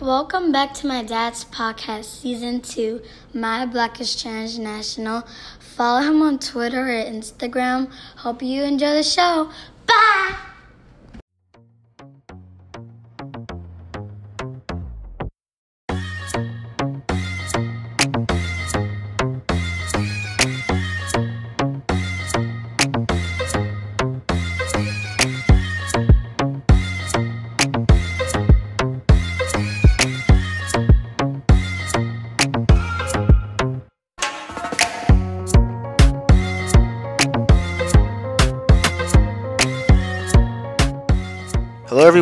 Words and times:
Welcome 0.00 0.50
back 0.50 0.72
to 0.76 0.86
my 0.86 1.02
dad's 1.02 1.44
podcast, 1.44 2.06
season 2.06 2.62
two, 2.62 3.02
My 3.34 3.66
Black 3.66 4.00
is 4.00 4.16
Transnational. 4.16 5.28
Follow 5.58 6.00
him 6.00 6.22
on 6.22 6.38
Twitter 6.38 6.88
or 6.88 7.04
Instagram. 7.04 7.92
Hope 8.16 8.42
you 8.42 8.62
enjoy 8.62 8.94
the 8.94 9.02
show. 9.02 9.50
Bye! 9.86 10.49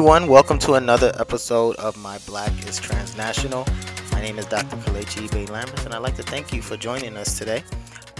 Everyone. 0.09 0.33
Welcome 0.33 0.59
to 0.61 0.73
another 0.73 1.13
episode 1.19 1.77
of 1.77 1.95
My 1.99 2.17
Black 2.25 2.51
is 2.67 2.79
Transnational. 2.79 3.67
My 4.11 4.23
name 4.23 4.39
is 4.39 4.47
Dr. 4.47 4.77
Kalechi 4.77 5.31
Bay 5.31 5.45
Lambert, 5.45 5.85
and 5.85 5.93
I'd 5.93 5.99
like 5.99 6.17
to 6.17 6.23
thank 6.23 6.51
you 6.51 6.63
for 6.63 6.79
joining 6.79 7.15
us 7.19 7.37
today. 7.37 7.63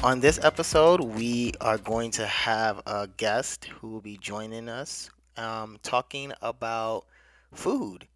On 0.03 0.21
this 0.21 0.39
episode, 0.45 1.01
we 1.01 1.55
are 1.63 1.79
going 1.79 2.11
to 2.11 2.27
have 2.27 2.83
a 2.87 3.09
guest 3.17 3.65
who 3.65 3.89
will 3.89 4.03
be 4.03 4.19
joining 4.19 4.69
us 4.69 5.09
um, 5.39 5.79
talking 5.83 6.31
about 6.43 7.07
food 7.55 8.07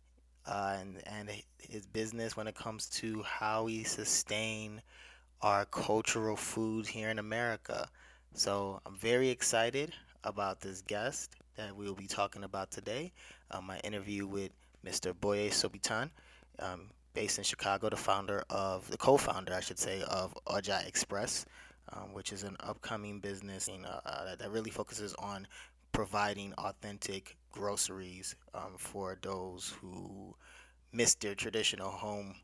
uh, 0.46 0.76
and, 0.78 1.02
and 1.06 1.30
his 1.58 1.86
business 1.86 2.36
when 2.36 2.46
it 2.46 2.54
comes 2.54 2.90
to 2.90 3.22
how 3.22 3.64
we 3.64 3.84
sustain 3.84 4.82
our 5.40 5.64
cultural 5.64 6.36
food 6.36 6.86
here 6.86 7.08
in 7.08 7.18
America. 7.18 7.88
So 8.34 8.82
I'm 8.84 8.98
very 8.98 9.30
excited 9.30 9.94
about 10.24 10.60
this 10.60 10.82
guest 10.82 11.36
that 11.56 11.76
we'll 11.76 11.94
be 11.94 12.06
talking 12.06 12.44
about 12.44 12.70
today. 12.70 13.12
Um, 13.52 13.66
my 13.66 13.78
interview 13.80 14.26
with 14.26 14.50
Mr. 14.84 15.14
Boye 15.18 15.50
Shobitan, 15.50 16.10
um, 16.58 16.90
based 17.14 17.38
in 17.38 17.44
Chicago, 17.44 17.90
the 17.90 17.96
founder 17.96 18.44
of, 18.50 18.90
the 18.90 18.96
co-founder, 18.96 19.52
I 19.52 19.60
should 19.60 19.78
say, 19.78 20.02
of 20.08 20.34
Oja 20.46 20.86
Express, 20.86 21.44
um, 21.92 22.12
which 22.12 22.32
is 22.32 22.42
an 22.42 22.56
upcoming 22.60 23.20
business 23.20 23.68
uh, 23.68 24.24
that, 24.24 24.38
that 24.38 24.50
really 24.50 24.70
focuses 24.70 25.14
on 25.18 25.46
providing 25.92 26.54
authentic 26.54 27.36
groceries 27.50 28.34
um, 28.54 28.72
for 28.78 29.18
those 29.20 29.74
who 29.80 30.34
miss 30.92 31.14
their 31.16 31.34
traditional 31.34 31.90
home 31.90 32.34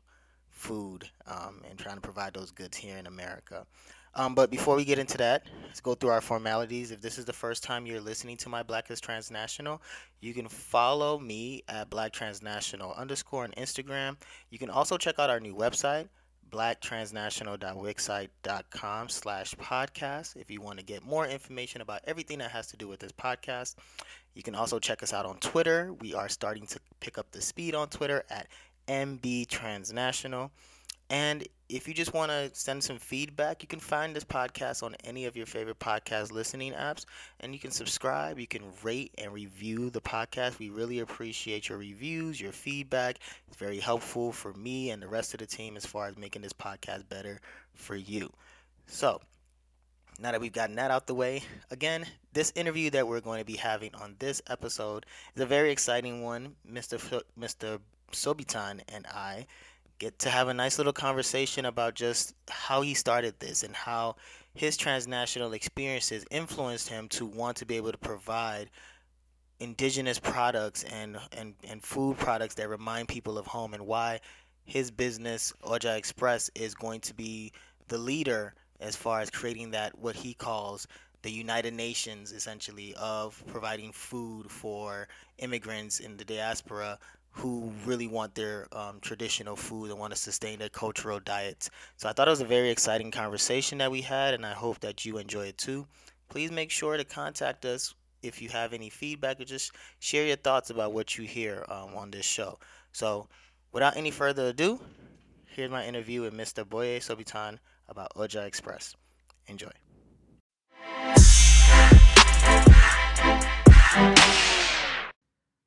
food 0.49 1.09
um, 1.25 1.61
and 1.69 1.79
trying 1.79 1.95
to 1.95 2.01
provide 2.01 2.33
those 2.33 2.51
goods 2.51 2.77
here 2.77 2.97
in 2.97 3.07
America. 3.07 3.65
Um, 4.15 4.35
but 4.35 4.51
before 4.51 4.75
we 4.75 4.85
get 4.85 4.99
into 4.99 5.17
that, 5.17 5.43
let's 5.65 5.79
go 5.79 5.95
through 5.95 6.09
our 6.09 6.21
formalities. 6.21 6.91
If 6.91 7.01
this 7.01 7.17
is 7.17 7.25
the 7.25 7.33
first 7.33 7.63
time 7.63 7.85
you're 7.85 8.01
listening 8.01 8.37
to 8.37 8.49
my 8.49 8.63
Black 8.63 8.91
is 8.91 8.99
Transnational, 8.99 9.81
you 10.19 10.33
can 10.33 10.47
follow 10.47 11.19
me 11.19 11.63
at 11.67 11.89
Black 11.89 12.11
Transnational 12.11 12.93
underscore 12.95 13.43
on 13.43 13.51
Instagram. 13.51 14.17
You 14.49 14.59
can 14.59 14.69
also 14.69 14.97
check 14.97 15.19
out 15.19 15.29
our 15.29 15.39
new 15.39 15.55
website, 15.55 16.09
blacktransnational.wixsite.com 16.51 19.09
slash 19.09 19.55
podcast 19.55 20.35
if 20.35 20.49
you 20.49 20.61
want 20.61 20.79
to 20.79 20.85
get 20.85 21.05
more 21.05 21.27
information 21.27 21.81
about 21.81 22.01
everything 22.05 22.39
that 22.39 22.51
has 22.51 22.67
to 22.67 22.77
do 22.77 22.87
with 22.87 22.99
this 22.99 23.11
podcast. 23.11 23.75
You 24.33 24.43
can 24.43 24.55
also 24.55 24.79
check 24.79 25.03
us 25.03 25.13
out 25.13 25.25
on 25.25 25.37
Twitter. 25.37 25.93
We 26.01 26.13
are 26.13 26.29
starting 26.29 26.65
to 26.67 26.79
pick 26.99 27.17
up 27.17 27.31
the 27.31 27.41
speed 27.41 27.75
on 27.75 27.89
Twitter 27.89 28.23
at 28.29 28.47
MB 28.87 29.47
Transnational. 29.47 30.51
And 31.09 31.47
if 31.69 31.87
you 31.87 31.93
just 31.93 32.13
want 32.13 32.31
to 32.31 32.51
send 32.53 32.83
some 32.83 32.97
feedback, 32.97 33.63
you 33.63 33.67
can 33.67 33.79
find 33.79 34.15
this 34.15 34.23
podcast 34.23 34.83
on 34.83 34.95
any 35.03 35.25
of 35.25 35.35
your 35.35 35.47
favorite 35.47 35.79
podcast 35.79 36.31
listening 36.31 36.73
apps 36.73 37.05
and 37.39 37.53
you 37.53 37.59
can 37.59 37.71
subscribe. 37.71 38.39
You 38.39 38.47
can 38.47 38.63
rate 38.83 39.13
and 39.17 39.33
review 39.33 39.89
the 39.89 40.01
podcast. 40.01 40.59
We 40.59 40.69
really 40.69 40.99
appreciate 40.99 41.69
your 41.69 41.79
reviews, 41.79 42.39
your 42.39 42.51
feedback. 42.51 43.19
It's 43.47 43.57
very 43.57 43.79
helpful 43.79 44.31
for 44.31 44.53
me 44.53 44.91
and 44.91 45.01
the 45.01 45.07
rest 45.07 45.33
of 45.33 45.39
the 45.39 45.47
team 45.47 45.77
as 45.77 45.85
far 45.85 46.07
as 46.07 46.17
making 46.17 46.43
this 46.43 46.53
podcast 46.53 47.09
better 47.09 47.39
for 47.73 47.95
you. 47.95 48.31
So, 48.85 49.19
now 50.19 50.31
that 50.31 50.41
we've 50.41 50.51
gotten 50.51 50.75
that 50.75 50.91
out 50.91 51.07
the 51.07 51.15
way, 51.15 51.43
again, 51.71 52.05
this 52.33 52.51
interview 52.55 52.89
that 52.91 53.07
we're 53.07 53.21
going 53.21 53.39
to 53.39 53.45
be 53.45 53.55
having 53.55 53.95
on 53.95 54.15
this 54.19 54.41
episode 54.47 55.05
is 55.35 55.41
a 55.41 55.45
very 55.45 55.71
exciting 55.71 56.23
one. 56.23 56.55
Mr. 56.69 56.95
F- 56.95 57.23
Mr. 57.39 57.79
Shobitan 58.11 58.81
and 58.89 59.05
I 59.07 59.45
get 59.99 60.17
to 60.19 60.29
have 60.29 60.47
a 60.47 60.53
nice 60.53 60.77
little 60.77 60.93
conversation 60.93 61.65
about 61.65 61.93
just 61.93 62.33
how 62.49 62.81
he 62.81 62.93
started 62.93 63.37
this 63.39 63.63
and 63.63 63.75
how 63.75 64.15
his 64.55 64.77
transnational 64.77 65.53
experiences 65.53 66.25
influenced 66.31 66.89
him 66.89 67.07
to 67.09 67.25
want 67.25 67.57
to 67.57 67.65
be 67.65 67.75
able 67.75 67.91
to 67.91 67.97
provide 67.97 68.69
indigenous 69.59 70.17
products 70.17 70.83
and, 70.85 71.17
and, 71.33 71.53
and 71.69 71.83
food 71.83 72.17
products 72.17 72.55
that 72.55 72.69
remind 72.69 73.09
people 73.09 73.37
of 73.37 73.45
home 73.45 73.73
and 73.73 73.85
why 73.85 74.19
his 74.63 74.89
business 74.89 75.51
Oja 75.63 75.97
Express 75.97 76.49
is 76.55 76.73
going 76.73 77.01
to 77.01 77.13
be 77.13 77.51
the 77.89 77.97
leader 77.97 78.53
as 78.79 78.95
far 78.95 79.19
as 79.19 79.29
creating 79.29 79.71
that 79.71 79.97
what 79.99 80.15
he 80.15 80.33
calls 80.33 80.87
the 81.21 81.31
United 81.31 81.73
Nations 81.73 82.31
essentially 82.31 82.95
of 82.97 83.43
providing 83.47 83.91
food 83.91 84.49
for 84.49 85.09
immigrants 85.39 85.99
in 85.99 86.15
the 86.15 86.23
diaspora 86.23 86.97
who 87.31 87.71
really 87.85 88.07
want 88.07 88.35
their 88.35 88.67
um, 88.71 88.99
traditional 89.01 89.55
food 89.55 89.91
and 89.91 89.99
want 89.99 90.11
to 90.13 90.19
sustain 90.19 90.59
their 90.59 90.69
cultural 90.69 91.19
diets. 91.19 91.69
So 91.97 92.09
I 92.09 92.13
thought 92.13 92.27
it 92.27 92.31
was 92.31 92.41
a 92.41 92.45
very 92.45 92.69
exciting 92.69 93.11
conversation 93.11 93.77
that 93.77 93.91
we 93.91 94.01
had, 94.01 94.33
and 94.33 94.45
I 94.45 94.53
hope 94.53 94.79
that 94.81 95.05
you 95.05 95.17
enjoy 95.17 95.47
it 95.47 95.57
too. 95.57 95.87
Please 96.27 96.51
make 96.51 96.71
sure 96.71 96.97
to 96.97 97.03
contact 97.03 97.65
us 97.65 97.93
if 98.21 98.41
you 98.41 98.49
have 98.49 98.73
any 98.73 98.89
feedback 98.89 99.39
or 99.39 99.45
just 99.45 99.71
share 99.99 100.25
your 100.25 100.35
thoughts 100.35 100.69
about 100.69 100.93
what 100.93 101.17
you 101.17 101.25
hear 101.25 101.65
um, 101.69 101.95
on 101.95 102.11
this 102.11 102.25
show. 102.25 102.59
So 102.91 103.27
without 103.71 103.95
any 103.95 104.11
further 104.11 104.47
ado, 104.47 104.79
here's 105.45 105.71
my 105.71 105.85
interview 105.85 106.21
with 106.21 106.33
Mr. 106.33 106.67
Boye 106.67 106.99
Shobitan 106.99 107.59
about 107.87 108.13
Oja 108.15 108.45
Express. 108.45 108.95
Enjoy. 109.47 109.71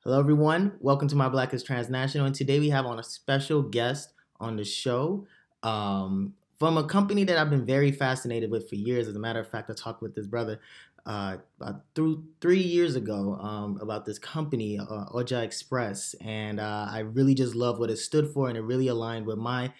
Hello, 0.04 0.18
everyone. 0.18 0.72
Welcome 0.80 1.06
to 1.06 1.14
My 1.14 1.28
Black 1.28 1.54
is 1.54 1.62
Transnational. 1.62 2.26
And 2.26 2.34
today 2.34 2.58
we 2.58 2.70
have 2.70 2.86
on 2.86 2.98
a 2.98 3.04
special 3.04 3.62
guest 3.62 4.14
on 4.40 4.56
the 4.56 4.64
show 4.64 5.28
um, 5.62 6.34
from 6.58 6.76
a 6.76 6.82
company 6.82 7.22
that 7.22 7.38
I've 7.38 7.50
been 7.50 7.64
very 7.64 7.92
fascinated 7.92 8.50
with 8.50 8.68
for 8.68 8.74
years. 8.74 9.06
As 9.06 9.14
a 9.14 9.20
matter 9.20 9.38
of 9.38 9.48
fact, 9.48 9.70
I 9.70 9.74
talked 9.74 10.02
with 10.02 10.16
this 10.16 10.26
brother 10.26 10.58
uh, 11.06 11.36
about 11.60 11.82
through 11.94 12.24
three 12.40 12.58
years 12.60 12.96
ago 12.96 13.36
um, 13.36 13.78
about 13.80 14.04
this 14.04 14.18
company, 14.18 14.76
uh, 14.76 15.06
Oja 15.14 15.44
Express. 15.44 16.16
And 16.20 16.58
uh, 16.58 16.88
I 16.90 16.98
really 16.98 17.36
just 17.36 17.54
love 17.54 17.78
what 17.78 17.88
it 17.88 17.98
stood 17.98 18.28
for, 18.32 18.48
and 18.48 18.58
it 18.58 18.62
really 18.62 18.88
aligned 18.88 19.26
with 19.26 19.38
my 19.38 19.72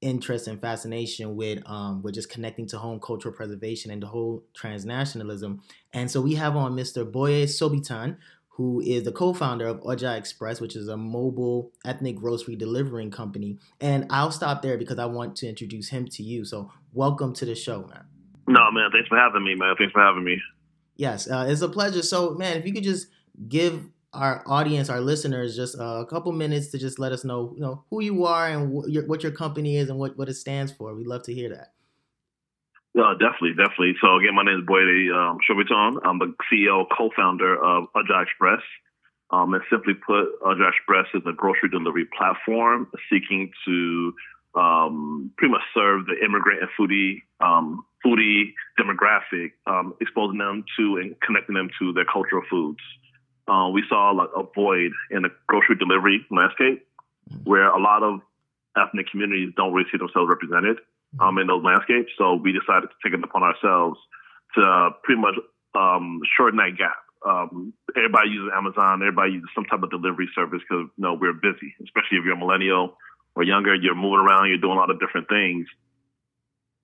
interest 0.00 0.48
and 0.48 0.60
fascination 0.60 1.36
with 1.36 1.62
um, 1.66 2.02
with 2.02 2.14
just 2.14 2.30
connecting 2.30 2.66
to 2.66 2.78
home 2.78 3.00
cultural 3.00 3.34
preservation 3.34 3.90
and 3.90 4.02
the 4.02 4.06
whole 4.06 4.44
transnationalism. 4.54 5.58
And 5.92 6.10
so 6.10 6.20
we 6.20 6.36
have 6.36 6.56
on 6.56 6.74
Mr. 6.74 7.10
Boye 7.10 7.46
Shobitan, 7.46 8.16
who 8.54 8.80
is 8.80 9.04
the 9.04 9.12
co-founder 9.12 9.66
of 9.66 9.80
Oja 9.80 10.18
Express, 10.18 10.60
which 10.60 10.76
is 10.76 10.88
a 10.88 10.96
mobile 10.96 11.72
ethnic 11.84 12.16
grocery 12.16 12.56
delivering 12.56 13.10
company. 13.10 13.58
And 13.80 14.06
I'll 14.10 14.32
stop 14.32 14.60
there 14.60 14.76
because 14.76 14.98
I 14.98 15.06
want 15.06 15.36
to 15.36 15.48
introduce 15.48 15.88
him 15.88 16.06
to 16.08 16.22
you. 16.22 16.44
So 16.44 16.70
welcome 16.92 17.32
to 17.34 17.44
the 17.44 17.54
show, 17.54 17.86
man. 17.86 18.04
No, 18.48 18.70
man. 18.72 18.90
Thanks 18.92 19.08
for 19.08 19.16
having 19.16 19.44
me, 19.44 19.54
man. 19.54 19.74
Thanks 19.78 19.92
for 19.92 20.02
having 20.02 20.24
me. 20.24 20.36
Yes, 20.96 21.30
uh, 21.30 21.46
it's 21.48 21.62
a 21.62 21.68
pleasure. 21.68 22.02
So, 22.02 22.34
man, 22.34 22.58
if 22.58 22.66
you 22.66 22.74
could 22.74 22.84
just 22.84 23.06
give 23.48 23.88
our 24.12 24.42
audience, 24.46 24.90
our 24.90 25.00
listeners, 25.00 25.56
just 25.56 25.78
uh, 25.78 26.00
a 26.00 26.06
couple 26.06 26.32
minutes 26.32 26.66
to 26.72 26.78
just 26.78 26.98
let 26.98 27.12
us 27.12 27.24
know, 27.24 27.52
you 27.54 27.62
know, 27.62 27.84
who 27.88 28.02
you 28.02 28.26
are 28.26 28.48
and 28.48 28.74
wh- 28.74 28.88
your, 28.90 29.06
what 29.06 29.22
your 29.22 29.32
company 29.32 29.76
is 29.76 29.88
and 29.88 29.98
what, 29.98 30.18
what 30.18 30.28
it 30.28 30.34
stands 30.34 30.72
for. 30.72 30.94
We'd 30.94 31.06
love 31.06 31.22
to 31.22 31.32
hear 31.32 31.48
that. 31.50 31.72
Yeah, 32.94 33.14
definitely, 33.18 33.54
definitely. 33.54 33.94
So 34.00 34.16
again, 34.16 34.34
my 34.34 34.42
name 34.42 34.60
is 34.60 34.66
Boye 34.66 35.14
um, 35.14 35.38
Shobitan. 35.46 36.00
I'm 36.04 36.18
the 36.18 36.34
CEO, 36.50 36.86
co-founder 36.90 37.54
of 37.62 37.84
Oja 37.94 38.22
Express. 38.22 38.62
Um, 39.30 39.54
and 39.54 39.62
simply 39.70 39.94
put, 39.94 40.26
Oja 40.42 40.68
Express 40.68 41.06
is 41.14 41.22
a 41.24 41.32
grocery 41.32 41.68
delivery 41.70 42.06
platform 42.16 42.90
seeking 43.08 43.52
to 43.64 44.12
um, 44.56 45.30
pretty 45.38 45.52
much 45.52 45.62
serve 45.72 46.06
the 46.06 46.18
immigrant 46.24 46.62
and 46.62 46.70
foodie 46.78 47.22
um, 47.40 47.84
foodie 48.04 48.54
demographic, 48.76 49.52
um, 49.68 49.94
exposing 50.00 50.38
them 50.38 50.64
to 50.76 50.96
and 50.96 51.14
connecting 51.20 51.54
them 51.54 51.70
to 51.78 51.92
their 51.92 52.06
cultural 52.12 52.42
foods. 52.50 52.80
Uh, 53.46 53.68
we 53.72 53.84
saw 53.88 54.10
like 54.10 54.30
a 54.36 54.42
void 54.52 54.90
in 55.12 55.22
the 55.22 55.28
grocery 55.46 55.76
delivery 55.76 56.26
landscape, 56.32 56.84
where 57.44 57.68
a 57.68 57.80
lot 57.80 58.02
of 58.02 58.20
ethnic 58.76 59.06
communities 59.10 59.52
don't 59.56 59.72
really 59.72 59.88
see 59.92 59.98
themselves 59.98 60.28
represented 60.28 60.78
um, 61.18 61.38
in 61.38 61.46
those 61.46 61.64
landscapes. 61.64 62.12
So 62.16 62.34
we 62.34 62.52
decided 62.52 62.88
to 62.88 62.96
take 63.02 63.18
it 63.18 63.24
upon 63.24 63.42
ourselves 63.42 63.98
to 64.54 64.62
uh, 64.62 64.90
pretty 65.02 65.20
much 65.20 65.34
um, 65.74 66.20
shorten 66.36 66.58
that 66.58 66.76
gap 66.76 66.96
um, 67.26 67.72
everybody 67.96 68.30
uses 68.30 68.50
Amazon. 68.54 69.02
Everybody 69.02 69.32
uses 69.32 69.50
some 69.54 69.64
type 69.64 69.82
of 69.82 69.90
delivery 69.90 70.28
service 70.34 70.60
because 70.64 70.88
you 70.96 71.02
know 71.02 71.14
we're 71.14 71.34
busy, 71.34 71.74
especially 71.84 72.18
if 72.18 72.24
you're 72.24 72.34
a 72.34 72.38
millennial 72.38 72.96
or 73.34 73.42
younger. 73.42 73.74
You're 73.74 73.94
moving 73.94 74.24
around. 74.24 74.48
You're 74.48 74.58
doing 74.58 74.76
a 74.76 74.80
lot 74.80 74.90
of 74.90 75.00
different 75.00 75.28
things, 75.28 75.66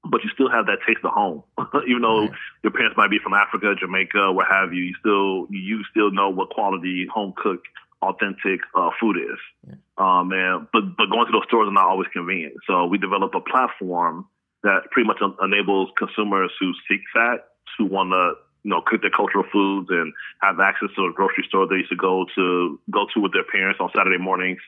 but 0.04 0.22
you 0.24 0.30
still 0.34 0.50
have 0.50 0.66
that 0.66 0.78
taste 0.86 1.00
of 1.04 1.12
home. 1.12 1.42
Even 1.88 2.02
though 2.02 2.28
right. 2.28 2.30
your 2.62 2.72
parents 2.72 2.96
might 2.96 3.10
be 3.10 3.18
from 3.18 3.32
Africa, 3.32 3.74
Jamaica, 3.78 4.32
what 4.32 4.46
have 4.48 4.74
you, 4.74 4.84
you 4.84 4.94
still 5.00 5.46
you 5.50 5.82
still 5.90 6.10
know 6.10 6.28
what 6.28 6.50
quality 6.50 7.06
home 7.12 7.32
cooked 7.36 7.68
authentic 8.06 8.60
uh, 8.74 8.90
food 9.00 9.16
is. 9.16 9.38
Yeah. 9.66 9.74
Um, 9.98 10.32
and 10.32 10.66
but 10.72 10.96
but 10.96 11.10
going 11.10 11.26
to 11.26 11.32
those 11.32 11.48
stores 11.48 11.68
is 11.68 11.74
not 11.74 11.86
always 11.86 12.08
convenient. 12.12 12.54
So 12.66 12.86
we 12.86 12.98
develop 12.98 13.34
a 13.34 13.40
platform 13.40 14.26
that 14.62 14.90
pretty 14.90 15.06
much 15.06 15.20
enables 15.42 15.90
consumers 15.96 16.50
who 16.60 16.72
seek 16.88 17.00
that, 17.14 17.44
who 17.78 17.86
want 17.86 18.12
to 18.12 18.34
you 18.64 18.70
know 18.70 18.82
cook 18.84 19.00
their 19.00 19.10
cultural 19.10 19.44
foods 19.52 19.88
and 19.90 20.12
have 20.42 20.60
access 20.60 20.88
to 20.96 21.06
a 21.06 21.12
grocery 21.12 21.44
store 21.48 21.66
they 21.66 21.76
used 21.76 21.90
to 21.90 21.96
go 21.96 22.26
to 22.34 22.80
go 22.90 23.06
to 23.14 23.20
with 23.20 23.32
their 23.32 23.44
parents 23.44 23.80
on 23.80 23.90
Saturday 23.94 24.18
mornings. 24.18 24.60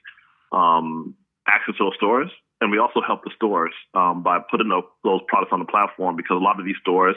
Um, 0.50 1.14
access 1.46 1.76
to 1.76 1.84
those 1.84 1.96
stores, 1.96 2.30
and 2.60 2.70
we 2.70 2.78
also 2.78 3.00
help 3.00 3.24
the 3.24 3.30
stores 3.36 3.72
um, 3.94 4.22
by 4.22 4.38
putting 4.50 4.68
those 4.68 5.20
products 5.28 5.52
on 5.52 5.60
the 5.60 5.66
platform 5.66 6.16
because 6.16 6.36
a 6.36 6.44
lot 6.44 6.58
of 6.58 6.64
these 6.64 6.80
stores 6.80 7.16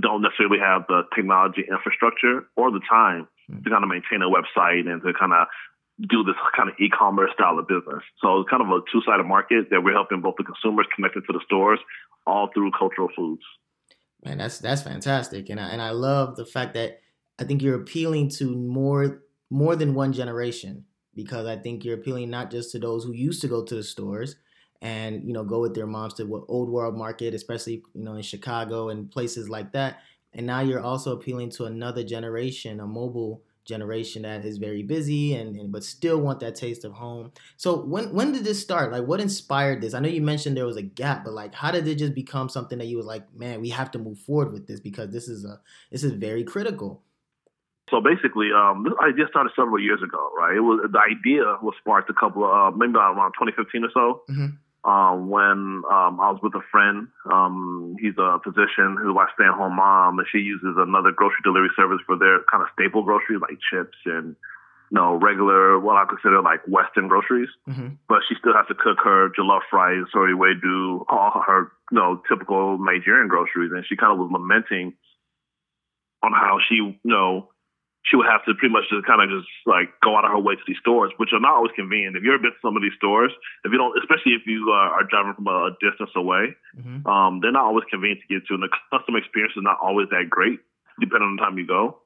don't 0.00 0.22
necessarily 0.22 0.58
have 0.58 0.86
the 0.88 1.02
technology 1.14 1.64
infrastructure 1.70 2.48
or 2.56 2.70
the 2.70 2.80
time 2.88 3.28
to 3.64 3.70
kind 3.70 3.84
of 3.84 3.90
maintain 3.90 4.22
a 4.22 4.30
website 4.30 4.88
and 4.88 5.02
to 5.02 5.12
kind 5.12 5.32
of 5.32 5.46
do 6.08 6.24
this 6.24 6.34
kind 6.56 6.68
of 6.68 6.74
e-commerce 6.80 7.30
style 7.34 7.58
of 7.58 7.68
business. 7.68 8.02
So 8.20 8.40
it's 8.40 8.50
kind 8.50 8.62
of 8.62 8.68
a 8.68 8.80
two-sided 8.90 9.24
market 9.24 9.68
that 9.70 9.82
we're 9.84 9.92
helping 9.92 10.20
both 10.20 10.34
the 10.38 10.44
consumers 10.44 10.86
connected 10.94 11.22
to 11.26 11.32
the 11.32 11.40
stores, 11.44 11.78
all 12.26 12.48
through 12.54 12.72
cultural 12.78 13.08
foods. 13.14 13.42
Man, 14.24 14.38
that's 14.38 14.58
that's 14.58 14.82
fantastic, 14.82 15.50
and 15.50 15.58
I, 15.58 15.68
and 15.70 15.82
I 15.82 15.90
love 15.90 16.36
the 16.36 16.46
fact 16.46 16.74
that 16.74 17.00
I 17.40 17.44
think 17.44 17.60
you're 17.60 17.80
appealing 17.80 18.30
to 18.38 18.54
more 18.54 19.22
more 19.50 19.74
than 19.74 19.94
one 19.94 20.12
generation 20.12 20.84
because 21.14 21.46
I 21.46 21.56
think 21.56 21.84
you're 21.84 21.96
appealing 21.96 22.30
not 22.30 22.50
just 22.50 22.70
to 22.72 22.78
those 22.78 23.04
who 23.04 23.12
used 23.12 23.42
to 23.42 23.48
go 23.48 23.64
to 23.64 23.74
the 23.74 23.82
stores 23.82 24.36
and 24.80 25.24
you 25.26 25.32
know 25.32 25.44
go 25.44 25.60
with 25.60 25.74
their 25.74 25.86
moms 25.86 26.14
to 26.14 26.24
what 26.24 26.44
old 26.48 26.70
world 26.70 26.96
market, 26.96 27.34
especially 27.34 27.82
you 27.94 28.04
know 28.04 28.14
in 28.14 28.22
Chicago 28.22 28.90
and 28.90 29.10
places 29.10 29.48
like 29.48 29.72
that, 29.72 29.98
and 30.34 30.46
now 30.46 30.60
you're 30.60 30.80
also 30.80 31.12
appealing 31.12 31.50
to 31.50 31.64
another 31.64 32.02
generation, 32.02 32.80
a 32.80 32.86
mobile 32.86 33.42
generation 33.64 34.22
that 34.22 34.44
is 34.44 34.58
very 34.58 34.82
busy 34.82 35.34
and, 35.34 35.56
and, 35.56 35.70
but 35.70 35.84
still 35.84 36.20
want 36.20 36.40
that 36.40 36.54
taste 36.54 36.84
of 36.84 36.92
home. 36.92 37.30
So 37.56 37.84
when 37.84 38.12
when 38.12 38.32
did 38.32 38.44
this 38.44 38.60
start? 38.60 38.92
Like 38.92 39.06
what 39.06 39.20
inspired 39.20 39.80
this? 39.80 39.94
I 39.94 40.00
know 40.00 40.08
you 40.08 40.22
mentioned 40.22 40.56
there 40.56 40.66
was 40.66 40.76
a 40.76 40.82
gap, 40.82 41.24
but 41.24 41.32
like 41.32 41.54
how 41.54 41.70
did 41.70 41.86
it 41.86 41.96
just 41.96 42.14
become 42.14 42.48
something 42.48 42.78
that 42.78 42.86
you 42.86 42.96
was 42.96 43.06
like, 43.06 43.32
man, 43.34 43.60
we 43.60 43.68
have 43.70 43.90
to 43.92 43.98
move 43.98 44.18
forward 44.18 44.52
with 44.52 44.66
this 44.66 44.80
because 44.80 45.10
this 45.10 45.28
is 45.28 45.44
a 45.44 45.60
this 45.90 46.02
is 46.02 46.12
very 46.12 46.44
critical. 46.44 47.02
So 47.90 48.00
basically, 48.00 48.48
um, 48.56 48.86
I 49.00 49.10
just 49.16 49.30
started 49.30 49.52
several 49.54 49.78
years 49.78 50.00
ago, 50.02 50.30
right? 50.36 50.56
It 50.56 50.60
was 50.60 50.88
the 50.90 50.98
idea 50.98 51.44
was 51.62 51.74
sparked 51.78 52.08
a 52.08 52.14
couple 52.14 52.44
of 52.44 52.74
uh, 52.74 52.76
maybe 52.76 52.94
around 52.94 53.32
2015 53.38 53.84
or 53.84 53.90
so. 53.92 54.22
Mm-hmm 54.30 54.56
um, 54.84 55.30
when 55.30 55.82
um, 55.86 56.18
I 56.18 56.34
was 56.34 56.40
with 56.42 56.54
a 56.54 56.64
friend. 56.70 57.08
Um, 57.30 57.96
he's 58.00 58.18
a 58.18 58.40
physician 58.42 58.98
who 58.98 59.16
I 59.18 59.26
stay 59.34 59.44
at 59.44 59.54
home 59.54 59.76
mom, 59.76 60.18
and 60.18 60.26
she 60.30 60.38
uses 60.38 60.74
another 60.76 61.12
grocery 61.14 61.42
delivery 61.44 61.70
service 61.76 62.00
for 62.06 62.18
their 62.18 62.42
kind 62.50 62.62
of 62.62 62.68
staple 62.74 63.02
groceries 63.02 63.40
like 63.40 63.58
chips 63.70 63.96
and 64.06 64.34
you 64.90 64.98
know 64.98 65.14
regular 65.14 65.78
what 65.78 65.96
I 65.96 66.04
consider 66.10 66.42
like 66.42 66.66
Western 66.66 67.06
groceries. 67.06 67.48
Mm-hmm. 67.68 68.02
But 68.08 68.26
she 68.28 68.34
still 68.40 68.54
has 68.54 68.66
to 68.68 68.74
cook 68.74 68.98
her 69.04 69.30
jollof 69.30 69.70
rice 69.72 70.10
or 70.14 70.26
do 70.58 71.06
all 71.08 71.42
her 71.46 71.70
you 71.92 71.98
know 71.98 72.20
typical 72.28 72.78
Nigerian 72.78 73.28
groceries, 73.28 73.70
and 73.70 73.84
she 73.86 73.96
kind 73.96 74.12
of 74.12 74.18
was 74.18 74.30
lamenting 74.32 74.94
on 76.24 76.32
how 76.32 76.58
she 76.68 76.74
you 76.74 76.98
know 77.04 77.51
she 78.12 78.20
would 78.20 78.28
have 78.28 78.44
to 78.44 78.52
pretty 78.52 78.68
much 78.68 78.84
just 78.92 79.08
kind 79.08 79.24
of 79.24 79.32
just 79.32 79.48
like 79.64 79.88
go 80.04 80.12
out 80.12 80.28
of 80.28 80.36
her 80.36 80.38
way 80.38 80.52
to 80.52 80.66
these 80.68 80.76
stores, 80.84 81.16
which 81.16 81.32
are 81.32 81.40
not 81.40 81.56
always 81.56 81.72
convenient. 81.72 82.12
If 82.12 82.20
you've 82.20 82.36
ever 82.36 82.44
been 82.44 82.52
to 82.52 82.60
some 82.60 82.76
of 82.76 82.84
these 82.84 82.92
stores, 83.00 83.32
if 83.64 83.72
you 83.72 83.80
don't, 83.80 83.96
especially 83.96 84.36
if 84.36 84.44
you 84.44 84.68
uh, 84.68 85.00
are 85.00 85.08
driving 85.08 85.32
from 85.32 85.48
a, 85.48 85.72
distance 85.80 86.12
away, 86.12 86.52
mm-hmm. 86.76 87.08
um, 87.08 87.40
they're 87.40 87.56
not 87.56 87.64
always 87.64 87.88
convenient 87.88 88.20
to 88.20 88.28
get 88.28 88.44
to, 88.52 88.60
and 88.60 88.68
the 88.68 88.68
customer 88.92 89.16
experience 89.16 89.56
is 89.56 89.64
not 89.64 89.80
always 89.80 90.12
that 90.12 90.28
great, 90.28 90.60
depending 91.00 91.32
on 91.32 91.36
the 91.36 91.42
time 91.42 91.56
you 91.56 91.64
go. 91.64 92.04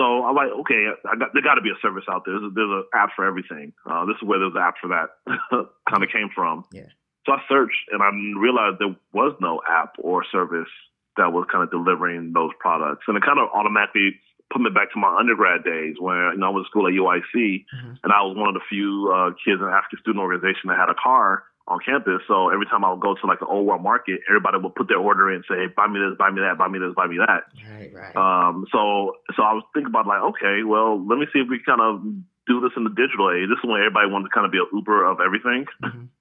So 0.00 0.24
I'm 0.24 0.34
like, 0.34 0.48
okay, 0.64 0.88
I 1.04 1.14
got, 1.20 1.36
there 1.36 1.44
got 1.44 1.60
to 1.60 1.62
be 1.62 1.70
a 1.70 1.78
service 1.84 2.08
out 2.08 2.24
there. 2.24 2.40
There's, 2.40 2.56
there's 2.56 2.72
an 2.72 2.88
app 2.96 3.12
for 3.14 3.28
everything. 3.28 3.76
Uh, 3.84 4.08
this 4.08 4.16
is 4.16 4.24
where 4.24 4.40
there's 4.40 4.56
an 4.56 4.64
app 4.64 4.80
for 4.80 4.88
that 4.96 5.12
kind 5.84 6.02
of 6.02 6.08
came 6.08 6.32
from. 6.34 6.64
Yeah. 6.72 6.88
So 7.28 7.36
I 7.36 7.44
searched 7.52 7.92
and 7.92 8.02
I 8.02 8.10
realized 8.40 8.80
there 8.80 8.96
was 9.12 9.36
no 9.40 9.60
app 9.68 9.94
or 10.00 10.24
service 10.32 10.72
that 11.16 11.30
was 11.30 11.46
kind 11.52 11.62
of 11.62 11.70
delivering 11.70 12.32
those 12.34 12.50
products, 12.58 13.04
and 13.06 13.16
it 13.16 13.22
kind 13.22 13.38
of 13.38 13.48
automatically 13.54 14.18
put 14.52 14.62
me 14.62 14.70
back 14.70 14.92
to 14.92 14.98
my 14.98 15.16
undergrad 15.18 15.64
days 15.64 15.96
when 15.98 16.16
you 16.34 16.38
know, 16.38 16.46
I 16.46 16.54
was 16.54 16.66
at 16.66 16.70
school 16.70 16.86
at 16.86 16.94
UIC, 16.94 17.66
mm-hmm. 17.66 17.94
and 18.02 18.10
I 18.12 18.22
was 18.22 18.36
one 18.36 18.48
of 18.48 18.54
the 18.54 18.66
few 18.68 19.10
uh, 19.10 19.30
kids 19.42 19.60
in 19.60 19.66
the 19.66 19.74
African 19.74 19.98
student 20.00 20.22
organization 20.22 20.70
that 20.70 20.78
had 20.78 20.90
a 20.90 20.98
car 20.98 21.44
on 21.66 21.80
campus. 21.80 22.20
So 22.28 22.52
every 22.52 22.66
time 22.66 22.84
I 22.84 22.92
would 22.92 23.00
go 23.00 23.14
to 23.16 23.24
like 23.26 23.40
the 23.40 23.48
old 23.48 23.64
world 23.66 23.82
market, 23.82 24.20
everybody 24.28 24.58
would 24.60 24.74
put 24.74 24.88
their 24.88 25.00
order 25.00 25.30
in 25.32 25.40
and 25.40 25.44
say, 25.48 25.56
hey, 25.64 25.68
buy 25.72 25.88
me 25.88 25.98
this, 25.98 26.16
buy 26.18 26.30
me 26.30 26.44
that, 26.44 26.60
buy 26.60 26.68
me 26.68 26.78
this, 26.78 26.92
buy 26.94 27.08
me 27.08 27.16
that. 27.24 27.48
Right, 27.56 27.90
right. 27.92 28.14
Um, 28.14 28.66
so, 28.70 29.16
so 29.32 29.40
I 29.42 29.56
was 29.56 29.64
thinking 29.72 29.88
about 29.88 30.06
like, 30.06 30.20
okay, 30.36 30.62
well, 30.62 31.00
let 31.00 31.16
me 31.16 31.26
see 31.32 31.40
if 31.40 31.48
we 31.48 31.60
kind 31.64 31.80
of 31.80 32.04
do 32.44 32.60
this 32.60 32.76
in 32.76 32.84
the 32.84 32.92
digital 32.92 33.32
age. 33.32 33.48
This 33.48 33.56
is 33.56 33.64
when 33.64 33.80
everybody 33.80 34.12
wanted 34.12 34.28
to 34.28 34.34
kind 34.36 34.44
of 34.44 34.52
be 34.52 34.60
an 34.60 34.68
Uber 34.76 35.08
of 35.08 35.24
everything. 35.24 35.64
Mm-hmm. 35.80 36.12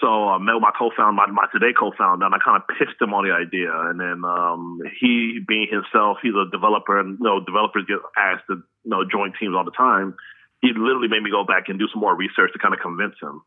So 0.00 0.28
I 0.28 0.38
met 0.38 0.54
with 0.54 0.62
my 0.62 0.74
co-founder, 0.76 1.12
my, 1.14 1.26
my 1.30 1.46
today 1.52 1.70
co-founder, 1.70 2.26
and 2.26 2.34
I 2.34 2.38
kind 2.42 2.58
of 2.58 2.66
pitched 2.66 3.00
him 3.00 3.14
on 3.14 3.22
the 3.22 3.30
idea. 3.30 3.70
And 3.70 4.00
then 4.00 4.26
um, 4.26 4.80
he, 4.98 5.38
being 5.46 5.68
himself, 5.70 6.18
he's 6.20 6.34
a 6.34 6.50
developer, 6.50 6.98
and 6.98 7.18
you 7.18 7.24
know, 7.24 7.38
developers 7.38 7.86
get 7.86 8.02
asked 8.18 8.50
to 8.50 8.58
you 8.58 8.90
know 8.90 9.04
join 9.06 9.32
teams 9.38 9.54
all 9.54 9.64
the 9.64 9.76
time. 9.76 10.14
He 10.60 10.74
literally 10.74 11.08
made 11.08 11.22
me 11.22 11.30
go 11.30 11.44
back 11.44 11.68
and 11.68 11.78
do 11.78 11.86
some 11.92 12.00
more 12.00 12.16
research 12.16 12.52
to 12.54 12.58
kind 12.58 12.74
of 12.74 12.80
convince 12.80 13.14
him. 13.22 13.42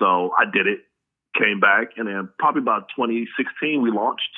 So 0.00 0.34
I 0.34 0.50
did 0.50 0.66
it, 0.66 0.80
came 1.38 1.60
back, 1.60 1.94
and 1.96 2.08
then 2.08 2.28
probably 2.38 2.62
about 2.62 2.90
2016 2.96 3.80
we 3.80 3.90
launched, 3.90 4.34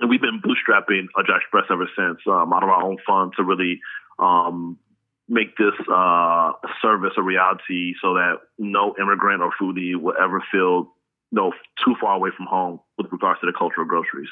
and 0.00 0.10
we've 0.10 0.20
been 0.20 0.42
bootstrapping 0.42 1.06
Oja 1.14 1.38
Express 1.38 1.70
ever 1.70 1.88
since 1.96 2.18
um, 2.26 2.52
out 2.52 2.62
of 2.62 2.70
our 2.70 2.82
own 2.82 2.98
funds 3.06 3.36
to 3.36 3.44
really 3.44 3.80
um, 4.18 4.78
make 5.28 5.56
this 5.56 5.74
uh, 5.92 6.52
service 6.80 7.12
a 7.16 7.22
reality 7.22 7.94
so 8.02 8.14
that 8.14 8.36
no 8.58 8.94
immigrant 9.00 9.42
or 9.42 9.52
foodie 9.60 9.94
will 9.94 10.14
ever 10.20 10.42
feel 10.50 10.92
no 11.30 11.52
too 11.84 11.94
far 12.00 12.14
away 12.16 12.30
from 12.36 12.46
home 12.46 12.80
with 12.96 13.06
regards 13.12 13.40
to 13.40 13.46
the 13.46 13.52
cultural 13.56 13.86
groceries. 13.86 14.30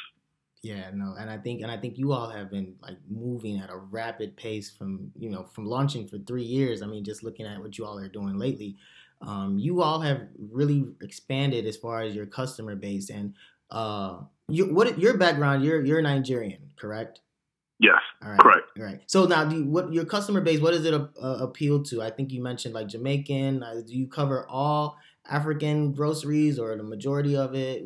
Yeah, 0.62 0.90
no, 0.94 1.14
and 1.18 1.30
I 1.30 1.36
think 1.36 1.62
and 1.62 1.70
I 1.70 1.76
think 1.76 1.98
you 1.98 2.12
all 2.12 2.30
have 2.30 2.50
been 2.50 2.74
like 2.82 2.96
moving 3.08 3.58
at 3.60 3.70
a 3.70 3.76
rapid 3.76 4.36
pace 4.36 4.70
from 4.70 5.12
you 5.16 5.30
know 5.30 5.44
from 5.44 5.66
launching 5.66 6.08
for 6.08 6.18
three 6.18 6.42
years. 6.42 6.82
I 6.82 6.86
mean, 6.86 7.04
just 7.04 7.22
looking 7.22 7.46
at 7.46 7.60
what 7.60 7.76
you 7.78 7.84
all 7.84 7.98
are 7.98 8.08
doing 8.08 8.38
lately, 8.38 8.76
um, 9.20 9.58
you 9.58 9.82
all 9.82 10.00
have 10.00 10.22
really 10.38 10.86
expanded 11.02 11.66
as 11.66 11.76
far 11.76 12.02
as 12.02 12.14
your 12.14 12.26
customer 12.26 12.74
base 12.74 13.10
and 13.10 13.34
uh, 13.70 14.20
you, 14.48 14.72
what 14.72 14.98
your 14.98 15.16
background. 15.16 15.62
You're 15.62 15.84
you're 15.84 16.02
Nigerian, 16.02 16.70
correct? 16.74 17.20
Yes, 17.78 18.00
correct. 18.20 18.78
Right. 18.78 19.00
So 19.06 19.26
now, 19.26 19.44
do 19.44 19.56
you, 19.56 19.64
what 19.66 19.92
your 19.92 20.06
customer 20.06 20.40
base? 20.40 20.60
What 20.60 20.72
does 20.72 20.84
it 20.86 20.94
uh, 20.94 21.08
appeal 21.20 21.82
to? 21.84 22.02
I 22.02 22.10
think 22.10 22.32
you 22.32 22.42
mentioned 22.42 22.74
like 22.74 22.88
Jamaican. 22.88 23.62
Uh, 23.62 23.82
do 23.86 23.94
you 23.94 24.06
cover 24.06 24.46
all 24.48 24.96
African 25.28 25.92
groceries 25.92 26.58
or 26.58 26.74
the 26.76 26.82
majority 26.82 27.36
of 27.36 27.54
it? 27.54 27.84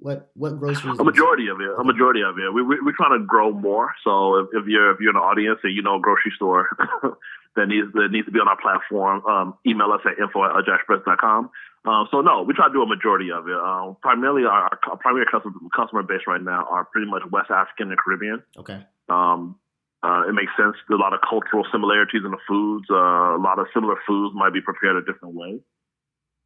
What 0.00 0.30
what 0.34 0.58
groceries? 0.58 0.98
A 0.98 1.04
majority 1.04 1.48
of 1.48 1.60
it. 1.60 1.70
A 1.78 1.84
majority 1.84 2.22
of 2.22 2.36
it. 2.38 2.52
We, 2.52 2.62
we 2.62 2.80
we're 2.82 2.96
trying 2.96 3.18
to 3.18 3.24
grow 3.24 3.52
more. 3.52 3.92
So 4.02 4.36
if, 4.40 4.46
if 4.52 4.66
you're 4.66 4.92
if 4.92 4.98
you're 5.00 5.12
the 5.12 5.20
audience 5.20 5.60
and 5.62 5.74
you 5.74 5.82
know 5.82 5.96
a 5.96 6.00
grocery 6.00 6.32
store 6.34 6.68
that 7.56 7.66
needs 7.68 7.92
that 7.94 8.08
needs 8.10 8.26
to 8.26 8.32
be 8.32 8.40
on 8.40 8.48
our 8.48 8.60
platform, 8.60 9.24
um, 9.26 9.54
email 9.66 9.92
us 9.92 10.00
at 10.04 10.18
info 10.18 10.44
at 10.44 10.50
ojaexpress.com. 10.50 11.50
Uh, 11.84 12.04
so 12.10 12.20
no, 12.20 12.42
we 12.42 12.54
try 12.54 12.66
to 12.66 12.72
do 12.72 12.82
a 12.82 12.86
majority 12.86 13.30
of 13.30 13.46
it. 13.46 13.54
Uh, 13.56 13.94
primarily, 14.02 14.44
our, 14.44 14.78
our 14.90 14.96
primary 14.96 15.26
customer 15.30 15.54
customer 15.74 16.02
base 16.02 16.26
right 16.26 16.42
now 16.42 16.66
are 16.68 16.84
pretty 16.84 17.08
much 17.08 17.22
West 17.30 17.50
African 17.50 17.90
and 17.90 17.98
Caribbean. 17.98 18.42
Okay. 18.56 18.82
Um, 19.08 19.56
uh, 20.02 20.28
it 20.28 20.32
makes 20.32 20.52
sense. 20.56 20.76
There's 20.88 20.98
a 20.98 21.02
lot 21.02 21.12
of 21.12 21.20
cultural 21.28 21.66
similarities 21.72 22.22
in 22.24 22.30
the 22.30 22.42
foods. 22.46 22.86
Uh, 22.90 23.34
a 23.36 23.42
lot 23.42 23.58
of 23.58 23.66
similar 23.74 23.96
foods 24.06 24.34
might 24.34 24.52
be 24.52 24.60
prepared 24.60 24.96
a 24.96 25.04
different 25.04 25.34
way. 25.34 25.60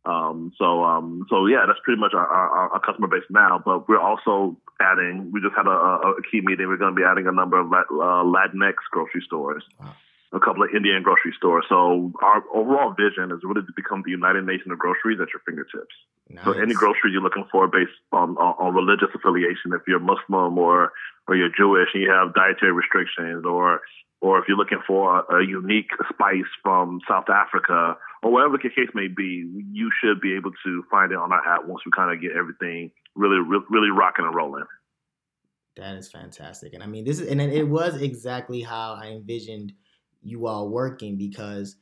Um, 0.04 0.52
so, 0.58 0.82
um, 0.82 1.26
so 1.30 1.46
yeah, 1.46 1.64
that's 1.66 1.78
pretty 1.84 2.00
much 2.00 2.12
our, 2.14 2.26
our, 2.26 2.74
our, 2.74 2.80
customer 2.80 3.06
base 3.06 3.28
now. 3.30 3.62
But 3.64 3.88
we're 3.88 4.00
also 4.00 4.56
adding. 4.80 5.30
We 5.32 5.40
just 5.40 5.54
had 5.54 5.66
a, 5.66 5.70
a 5.70 6.22
key 6.28 6.40
meeting. 6.42 6.66
We're 6.66 6.78
going 6.78 6.94
to 6.94 6.98
be 6.98 7.06
adding 7.06 7.28
a 7.28 7.32
number 7.32 7.60
of 7.60 7.70
uh, 7.72 7.84
Latinx 8.26 8.74
grocery 8.90 9.22
stores. 9.24 9.62
Wow 9.78 9.94
a 10.32 10.40
couple 10.40 10.62
of 10.62 10.70
Indian 10.74 11.02
grocery 11.02 11.34
stores. 11.36 11.64
So 11.68 12.12
our 12.22 12.42
overall 12.54 12.94
vision 12.96 13.30
is 13.32 13.40
really 13.44 13.66
to 13.66 13.72
become 13.76 14.02
the 14.04 14.10
United 14.10 14.44
Nation 14.46 14.72
of 14.72 14.78
groceries 14.78 15.20
at 15.20 15.28
your 15.28 15.42
fingertips. 15.44 15.94
Nice. 16.28 16.44
So 16.44 16.52
any 16.52 16.74
grocery 16.74 17.12
you're 17.12 17.22
looking 17.22 17.46
for 17.52 17.68
based 17.68 17.92
on, 18.12 18.36
on, 18.38 18.54
on 18.58 18.74
religious 18.74 19.12
affiliation, 19.14 19.72
if 19.76 19.82
you're 19.86 20.00
Muslim 20.00 20.56
or 20.58 20.92
or 21.28 21.36
you're 21.36 21.52
Jewish 21.56 21.88
and 21.94 22.02
you 22.02 22.10
have 22.10 22.34
dietary 22.34 22.72
restrictions, 22.72 23.44
or 23.44 23.80
or 24.20 24.38
if 24.38 24.44
you're 24.48 24.56
looking 24.56 24.82
for 24.86 25.20
a, 25.20 25.36
a 25.36 25.46
unique 25.46 25.90
spice 26.08 26.48
from 26.62 27.00
South 27.08 27.28
Africa, 27.28 27.96
or 28.22 28.32
whatever 28.32 28.56
the 28.56 28.70
case 28.70 28.90
may 28.94 29.08
be, 29.08 29.46
you 29.72 29.90
should 30.00 30.20
be 30.20 30.34
able 30.34 30.52
to 30.64 30.84
find 30.90 31.12
it 31.12 31.18
on 31.18 31.32
our 31.32 31.46
app 31.46 31.66
once 31.66 31.82
we 31.84 31.92
kind 31.94 32.12
of 32.12 32.22
get 32.22 32.32
everything 32.32 32.90
really, 33.14 33.36
really, 33.36 33.64
really 33.68 33.90
rocking 33.90 34.24
and 34.24 34.34
rolling. 34.34 34.64
That 35.76 35.96
is 35.96 36.10
fantastic. 36.10 36.74
And 36.74 36.82
I 36.82 36.86
mean, 36.86 37.04
this 37.04 37.18
is, 37.18 37.28
and 37.28 37.40
it 37.40 37.66
was 37.66 38.00
exactly 38.00 38.60
how 38.60 38.94
I 38.94 39.08
envisioned 39.08 39.72
you 40.22 40.46
all 40.46 40.68
working 40.68 41.16
because 41.16 41.76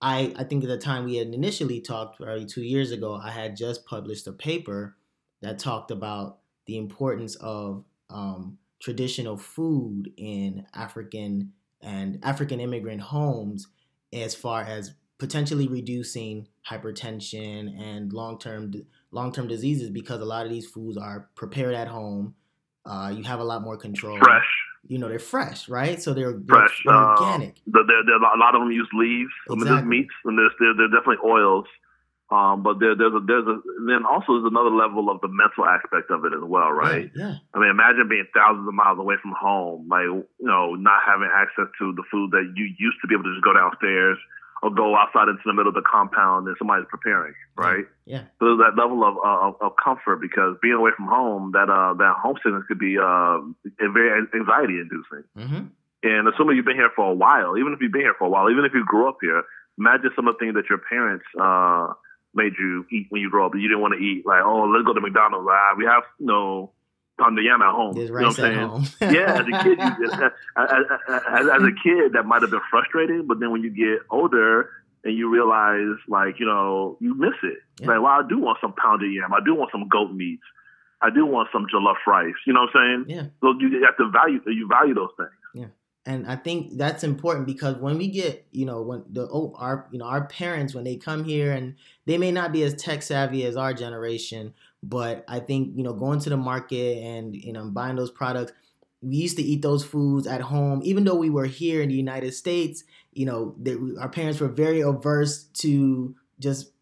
I, 0.00 0.32
I 0.36 0.44
think 0.44 0.62
at 0.64 0.68
the 0.68 0.78
time 0.78 1.04
we 1.04 1.16
had 1.16 1.28
initially 1.28 1.80
talked, 1.80 2.20
probably 2.20 2.46
two 2.46 2.62
years 2.62 2.92
ago, 2.92 3.14
I 3.14 3.30
had 3.30 3.56
just 3.56 3.86
published 3.86 4.26
a 4.26 4.32
paper 4.32 4.96
that 5.42 5.58
talked 5.58 5.90
about 5.90 6.38
the 6.66 6.78
importance 6.78 7.34
of 7.36 7.84
um, 8.10 8.58
traditional 8.80 9.36
food 9.36 10.12
in 10.16 10.66
African 10.74 11.52
and 11.80 12.18
African 12.22 12.60
immigrant 12.60 13.00
homes 13.00 13.68
as 14.12 14.34
far 14.34 14.62
as 14.62 14.94
potentially 15.18 15.68
reducing 15.68 16.48
hypertension 16.68 17.80
and 17.80 18.12
long-term 18.12 18.72
long-term 19.10 19.48
diseases 19.48 19.90
because 19.90 20.20
a 20.20 20.24
lot 20.24 20.44
of 20.44 20.50
these 20.50 20.66
foods 20.66 20.96
are 20.96 21.28
prepared 21.34 21.74
at 21.74 21.88
home 21.88 22.34
uh, 22.88 23.12
you 23.14 23.22
have 23.24 23.40
a 23.40 23.44
lot 23.44 23.62
more 23.62 23.76
control. 23.76 24.18
Fresh. 24.18 24.46
You 24.88 24.98
know, 24.98 25.08
they're 25.08 25.18
fresh, 25.18 25.68
right? 25.68 26.00
So 26.00 26.14
they're, 26.14 26.32
they're 26.32 26.66
fresh, 26.66 26.82
they're 26.84 26.94
um, 26.94 27.16
organic. 27.18 27.56
They're, 27.66 27.84
they're, 27.84 28.16
a 28.16 28.40
lot 28.40 28.54
of 28.54 28.62
them 28.62 28.72
use 28.72 28.88
leaves. 28.92 29.30
Exactly. 29.46 29.52
I 29.52 29.54
mean, 29.54 29.68
there's 29.68 29.88
meats 29.88 30.14
and 30.24 30.38
there's 30.38 30.52
there, 30.58 30.74
there's 30.74 30.90
definitely 30.90 31.22
oils. 31.28 31.66
Um, 32.28 32.62
but 32.62 32.76
there, 32.76 32.92
there's 32.92 33.16
a 33.16 33.24
there's 33.24 33.48
a 33.48 33.56
then 33.88 34.04
also 34.04 34.36
there's 34.36 34.52
another 34.52 34.68
level 34.68 35.08
of 35.08 35.20
the 35.24 35.32
mental 35.32 35.64
aspect 35.64 36.12
of 36.12 36.28
it 36.28 36.36
as 36.36 36.44
well, 36.44 36.68
right? 36.68 37.08
Yeah, 37.16 37.36
yeah. 37.36 37.36
I 37.54 37.58
mean, 37.60 37.72
imagine 37.72 38.04
being 38.04 38.28
thousands 38.36 38.68
of 38.68 38.74
miles 38.76 39.00
away 39.00 39.16
from 39.20 39.32
home, 39.32 39.88
like 39.88 40.04
you 40.04 40.28
know, 40.40 40.76
not 40.76 41.00
having 41.08 41.32
access 41.32 41.72
to 41.80 41.96
the 41.96 42.04
food 42.12 42.32
that 42.32 42.52
you 42.52 42.68
used 42.76 43.00
to 43.00 43.08
be 43.08 43.16
able 43.16 43.24
to 43.24 43.32
just 43.32 43.44
go 43.44 43.56
downstairs 43.56 44.20
or 44.62 44.70
go 44.70 44.96
outside 44.96 45.28
into 45.28 45.42
the 45.46 45.52
middle 45.52 45.68
of 45.68 45.74
the 45.74 45.86
compound 45.86 46.46
and 46.48 46.56
somebody's 46.58 46.86
preparing, 46.90 47.34
right? 47.56 47.84
Yeah. 48.06 48.26
So 48.38 48.56
there's 48.56 48.58
that 48.58 48.74
level 48.80 49.04
of, 49.04 49.16
of, 49.22 49.54
of 49.60 49.72
comfort 49.82 50.20
because 50.20 50.56
being 50.62 50.74
away 50.74 50.90
from 50.96 51.06
home, 51.06 51.52
that 51.52 51.70
uh, 51.70 51.94
that 51.94 52.14
homesickness 52.18 52.64
could 52.66 52.78
be 52.78 52.98
uh, 52.98 53.38
very 53.78 54.26
anxiety 54.34 54.82
inducing. 54.82 55.24
Mm-hmm. 55.36 55.64
And 56.02 56.28
assuming 56.28 56.56
you've 56.56 56.66
been 56.66 56.78
here 56.78 56.90
for 56.94 57.10
a 57.10 57.14
while, 57.14 57.58
even 57.58 57.72
if 57.72 57.80
you've 57.80 57.92
been 57.92 58.06
here 58.06 58.14
for 58.18 58.26
a 58.26 58.30
while, 58.30 58.50
even 58.50 58.64
if 58.64 58.72
you 58.74 58.84
grew 58.84 59.08
up 59.08 59.18
here, 59.20 59.42
imagine 59.78 60.10
some 60.14 60.28
of 60.28 60.34
the 60.34 60.38
things 60.38 60.54
that 60.54 60.70
your 60.70 60.78
parents 60.78 61.24
uh, 61.40 61.94
made 62.34 62.54
you 62.58 62.86
eat 62.90 63.06
when 63.10 63.20
you 63.20 63.30
grew 63.30 63.46
up 63.46 63.52
that 63.52 63.58
you 63.58 63.68
didn't 63.68 63.82
want 63.82 63.94
to 63.94 64.02
eat. 64.02 64.26
Like, 64.26 64.42
oh, 64.44 64.70
let's 64.70 64.86
go 64.86 64.94
to 64.94 65.00
McDonald's. 65.00 65.46
Ah, 65.50 65.74
we 65.76 65.84
have 65.86 66.02
you 66.18 66.26
know 66.26 66.70
Pandayana 67.18 67.68
at 67.68 67.74
home. 67.74 67.94
There's 67.94 68.10
you 68.10 68.14
know 68.14 68.28
what 68.28 68.38
I'm 68.40 68.84
saying? 68.84 69.14
yeah, 69.14 69.34
as 69.34 69.40
a 69.40 69.62
kid, 69.64 69.78
you, 69.78 70.06
as, 70.06 70.12
uh, 70.12 70.30
uh, 70.56 70.60
uh, 70.60 71.20
as, 71.32 71.46
as, 71.46 71.62
a 71.62 71.74
kid, 71.82 72.12
that 72.14 72.24
might 72.26 72.42
have 72.42 72.50
been 72.50 72.60
frustrating. 72.70 73.26
But 73.26 73.40
then 73.40 73.50
when 73.50 73.62
you 73.62 73.70
get 73.70 74.06
older 74.10 74.70
and 75.04 75.16
you 75.16 75.30
realize, 75.30 75.98
like, 76.08 76.38
you 76.38 76.46
know, 76.46 76.96
you 77.00 77.14
miss 77.14 77.34
it. 77.42 77.58
Yeah. 77.80 77.88
Like, 77.88 78.02
well, 78.02 78.12
I 78.12 78.22
do 78.28 78.38
want 78.38 78.58
some 78.60 78.72
pounded 78.72 79.12
yam. 79.12 79.32
I 79.32 79.40
do 79.44 79.54
want 79.54 79.70
some 79.72 79.88
goat 79.88 80.12
meats. 80.12 80.42
I 81.00 81.10
do 81.10 81.26
want 81.26 81.48
some 81.52 81.66
jollof 81.72 81.96
rice. 82.06 82.34
You 82.46 82.52
know 82.52 82.62
what 82.62 82.80
I'm 82.80 83.04
saying? 83.06 83.16
Yeah. 83.16 83.26
So 83.40 83.54
you 83.58 83.84
have 83.84 83.96
to 83.98 84.10
value 84.10 84.40
you 84.46 84.68
value 84.68 84.94
those 84.94 85.10
things. 85.16 85.30
Yeah. 85.54 85.66
And 86.06 86.26
I 86.26 86.36
think 86.36 86.78
that's 86.78 87.04
important 87.04 87.46
because 87.46 87.76
when 87.76 87.98
we 87.98 88.08
get, 88.08 88.46
you 88.50 88.64
know, 88.64 88.82
when 88.82 89.04
the 89.10 89.28
oh, 89.30 89.54
our 89.58 89.86
you 89.92 89.98
know 89.98 90.06
our 90.06 90.26
parents 90.26 90.74
when 90.74 90.84
they 90.84 90.96
come 90.96 91.22
here 91.22 91.52
and 91.52 91.74
they 92.06 92.18
may 92.18 92.32
not 92.32 92.50
be 92.50 92.62
as 92.62 92.74
tech 92.74 93.02
savvy 93.02 93.44
as 93.44 93.56
our 93.56 93.74
generation, 93.74 94.54
but 94.82 95.24
I 95.28 95.40
think, 95.40 95.76
you 95.76 95.82
know, 95.82 95.92
going 95.92 96.20
to 96.20 96.30
the 96.30 96.36
market 96.36 97.02
and, 97.02 97.34
you 97.34 97.52
know, 97.52 97.64
buying 97.70 97.96
those 97.96 98.10
products, 98.10 98.52
we 99.00 99.16
used 99.16 99.36
to 99.36 99.42
eat 99.42 99.62
those 99.62 99.84
foods 99.84 100.26
at 100.26 100.40
home, 100.40 100.80
even 100.84 101.04
though 101.04 101.14
we 101.14 101.30
were 101.30 101.46
here 101.46 101.82
in 101.82 101.88
the 101.88 101.94
United 101.94 102.34
States, 102.34 102.84
you 103.12 103.26
know, 103.26 103.54
they, 103.58 103.76
our 104.00 104.08
parents 104.08 104.40
were 104.40 104.48
very 104.48 104.80
averse 104.80 105.44
to 105.44 106.14
just 106.38 106.72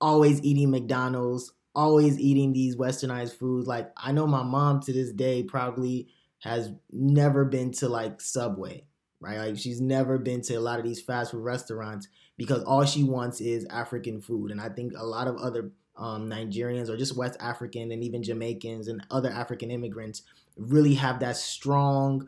always 0.00 0.42
eating 0.42 0.70
McDonald's, 0.70 1.52
always 1.74 2.18
eating 2.18 2.52
these 2.52 2.76
westernized 2.76 3.36
foods. 3.36 3.66
Like 3.66 3.90
I 3.96 4.12
know 4.12 4.26
my 4.26 4.42
mom 4.42 4.80
to 4.82 4.92
this 4.92 5.12
day 5.12 5.42
probably 5.42 6.08
has 6.40 6.72
never 6.90 7.44
been 7.44 7.70
to 7.72 7.88
like 7.88 8.20
Subway, 8.20 8.84
right? 9.20 9.38
Like 9.38 9.58
she's 9.58 9.80
never 9.80 10.18
been 10.18 10.40
to 10.42 10.54
a 10.54 10.60
lot 10.60 10.78
of 10.78 10.84
these 10.84 11.02
fast 11.02 11.32
food 11.32 11.44
restaurants 11.44 12.08
because 12.36 12.62
all 12.64 12.84
she 12.84 13.04
wants 13.04 13.40
is 13.40 13.66
African 13.66 14.20
food. 14.20 14.50
And 14.50 14.60
I 14.60 14.70
think 14.70 14.94
a 14.96 15.04
lot 15.04 15.28
of 15.28 15.36
other 15.36 15.72
um, 16.00 16.28
Nigerians 16.28 16.88
or 16.88 16.96
just 16.96 17.16
West 17.16 17.36
African 17.40 17.92
and 17.92 18.02
even 18.02 18.22
Jamaicans 18.22 18.88
and 18.88 19.04
other 19.10 19.30
African 19.30 19.70
immigrants 19.70 20.22
really 20.56 20.94
have 20.94 21.20
that 21.20 21.36
strong 21.36 22.26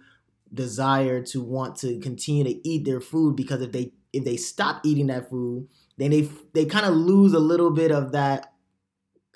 desire 0.53 1.23
to 1.23 1.43
want 1.43 1.77
to 1.77 1.99
continue 2.01 2.45
to 2.45 2.69
eat 2.69 2.85
their 2.85 3.01
food 3.01 3.35
because 3.35 3.63
if 3.63 3.73
they 3.73 3.93
if 4.13 4.25
they 4.25 4.37
stop 4.37 4.83
eating 4.85 5.07
that 5.07 5.31
food, 5.31 5.67
then 5.97 6.11
they 6.11 6.29
they 6.53 6.67
kind 6.67 6.85
of 6.85 6.95
lose 6.95 7.33
a 7.33 7.39
little 7.39 7.71
bit 7.71 7.91
of 7.91 8.13
that 8.13 8.53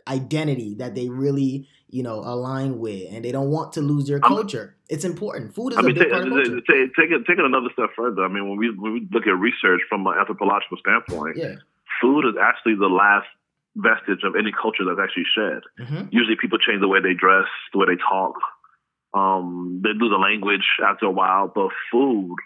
identity 0.06 0.74
that 0.74 0.94
they 0.94 1.08
really 1.08 1.66
you 1.88 2.02
know 2.02 2.16
align 2.16 2.78
with, 2.78 3.10
and 3.10 3.24
they 3.24 3.32
don't 3.32 3.50
want 3.50 3.72
to 3.72 3.80
lose 3.80 4.06
their 4.06 4.20
culture. 4.20 4.76
it's 4.90 5.04
important. 5.06 5.54
Food 5.54 5.72
is 5.72 5.78
I 5.78 5.82
mean, 5.82 5.92
a 5.92 5.94
big 5.94 6.02
take, 6.02 6.12
part 6.12 6.26
of 6.26 6.32
culture. 6.32 6.60
Take, 6.60 6.94
take, 6.94 7.10
it, 7.10 7.24
take 7.26 7.38
it 7.38 7.44
another 7.44 7.68
step 7.72 7.90
further. 7.96 8.22
I 8.22 8.28
mean, 8.28 8.46
when 8.50 8.58
we 8.58 8.70
when 8.76 8.92
we 8.92 9.08
look 9.10 9.26
at 9.26 9.38
research 9.38 9.80
from 9.88 10.06
an 10.06 10.14
anthropological 10.20 10.76
standpoint, 10.76 11.38
yeah. 11.38 11.54
food 12.02 12.26
is 12.28 12.34
actually 12.38 12.74
the 12.74 12.88
last 12.88 13.26
vestige 13.76 14.24
of 14.24 14.34
any 14.34 14.50
culture 14.50 14.84
that's 14.88 14.98
actually 14.98 15.28
shed. 15.36 15.60
Mm-hmm. 15.78 16.08
Usually, 16.10 16.36
people 16.40 16.58
change 16.58 16.80
the 16.80 16.88
way 16.88 17.00
they 17.00 17.14
dress, 17.14 17.46
the 17.72 17.78
way 17.78 17.86
they 17.86 18.00
talk. 18.00 18.34
Um, 19.14 19.80
they 19.84 19.90
lose 19.90 20.10
the 20.10 20.20
language 20.20 20.66
after 20.84 21.06
a 21.06 21.10
while, 21.10 21.50
but 21.52 21.70
food 21.92 22.36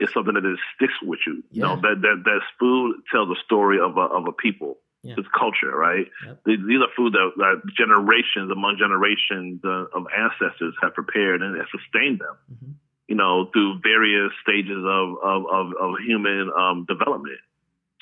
is 0.00 0.08
something 0.12 0.34
that 0.34 0.46
is 0.46 0.58
sticks 0.76 0.94
with 1.02 1.20
you. 1.26 1.42
Yeah. 1.50 1.52
You 1.52 1.62
know 1.62 1.76
that 1.82 1.96
that 2.02 2.18
that 2.24 2.40
food 2.58 3.02
tells 3.12 3.28
a 3.30 3.40
story 3.44 3.78
of 3.80 3.96
a 3.96 4.06
of 4.06 4.26
a 4.26 4.32
people. 4.32 4.78
Yeah. 5.02 5.14
It's 5.16 5.28
culture, 5.30 5.70
right? 5.70 6.06
Yep. 6.26 6.40
These, 6.44 6.58
these, 6.66 6.82
are 6.82 6.90
food 6.96 7.12
that, 7.14 7.30
that, 7.36 7.62
generations 7.70 8.50
among 8.50 8.82
generations 8.82 9.62
uh, 9.62 9.86
of 9.94 10.10
ancestors 10.10 10.74
have 10.82 10.92
prepared 10.92 11.40
and 11.40 11.56
have 11.56 11.70
sustained 11.70 12.18
them. 12.18 12.34
Mm-hmm. 12.50 12.72
You 13.06 13.14
know, 13.14 13.46
through 13.52 13.78
various 13.78 14.32
stages 14.42 14.82
of 14.82 15.16
of, 15.22 15.46
of, 15.46 15.66
of 15.80 15.90
human 16.04 16.50
um, 16.50 16.84
development. 16.88 17.38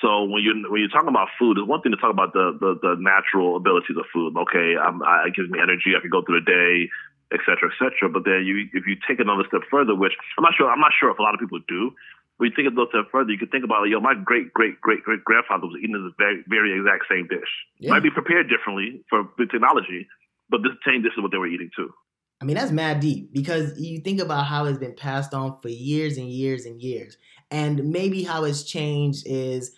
So 0.01 0.25
when 0.25 0.43
you 0.43 0.53
when 0.69 0.81
you're 0.81 0.93
talking 0.93 1.09
about 1.09 1.29
food, 1.39 1.57
it's 1.57 1.67
one 1.67 1.81
thing 1.81 1.91
to 1.91 1.97
talk 1.97 2.13
about 2.13 2.33
the 2.33 2.53
the, 2.59 2.77
the 2.81 2.93
natural 3.01 3.57
abilities 3.57 3.97
of 3.97 4.05
food. 4.13 4.37
Okay, 4.37 4.77
I'm, 4.77 5.01
I, 5.01 5.27
it 5.27 5.35
gives 5.35 5.49
me 5.49 5.57
energy. 5.57 5.97
I 5.97 6.01
can 6.01 6.13
go 6.13 6.21
through 6.21 6.41
the 6.41 6.45
day, 6.45 6.89
et 7.33 7.41
cetera, 7.49 7.73
et 7.73 7.77
cetera. 7.81 8.05
But 8.07 8.23
then 8.23 8.45
you 8.45 8.69
if 8.77 8.85
you 8.85 8.95
take 9.09 9.19
another 9.19 9.43
step 9.49 9.65
further, 9.71 9.95
which 9.95 10.13
I'm 10.37 10.43
not 10.43 10.53
sure 10.53 10.69
I'm 10.69 10.79
not 10.79 10.93
sure 10.93 11.09
if 11.09 11.17
a 11.17 11.25
lot 11.25 11.33
of 11.33 11.39
people 11.39 11.59
do. 11.67 11.91
When 12.37 12.51
you 12.51 12.55
think 12.55 12.67
a 12.67 12.69
little 12.69 12.85
step 12.93 13.09
further, 13.11 13.31
you 13.33 13.39
can 13.39 13.49
think 13.49 13.65
about, 13.65 13.89
yo, 13.89 13.99
my 13.99 14.13
great 14.13 14.53
great 14.53 14.79
great 14.81 15.01
great 15.01 15.25
grandfather 15.25 15.65
was 15.65 15.81
eating 15.81 15.97
this 15.97 16.13
very 16.21 16.45
very 16.45 16.77
exact 16.77 17.09
same 17.09 17.25
dish. 17.25 17.49
Yeah. 17.79 17.89
Might 17.89 18.03
be 18.03 18.11
prepared 18.11 18.47
differently 18.53 19.01
for 19.09 19.25
the 19.39 19.47
technology, 19.47 20.05
but 20.47 20.61
this 20.61 20.73
same 20.85 21.01
dish 21.01 21.13
is 21.17 21.23
what 21.23 21.31
they 21.31 21.39
were 21.39 21.47
eating 21.47 21.71
too. 21.75 21.89
I 22.39 22.45
mean, 22.45 22.55
that's 22.55 22.71
mad 22.71 22.99
deep 22.99 23.33
because 23.33 23.79
you 23.79 23.99
think 24.01 24.21
about 24.21 24.45
how 24.45 24.65
it's 24.65 24.77
been 24.77 24.93
passed 24.93 25.33
on 25.33 25.57
for 25.59 25.69
years 25.69 26.19
and 26.19 26.29
years 26.29 26.67
and 26.67 26.79
years. 26.79 27.17
And 27.49 27.89
maybe 27.89 28.21
how 28.21 28.43
it's 28.43 28.61
changed 28.61 29.23
is 29.25 29.75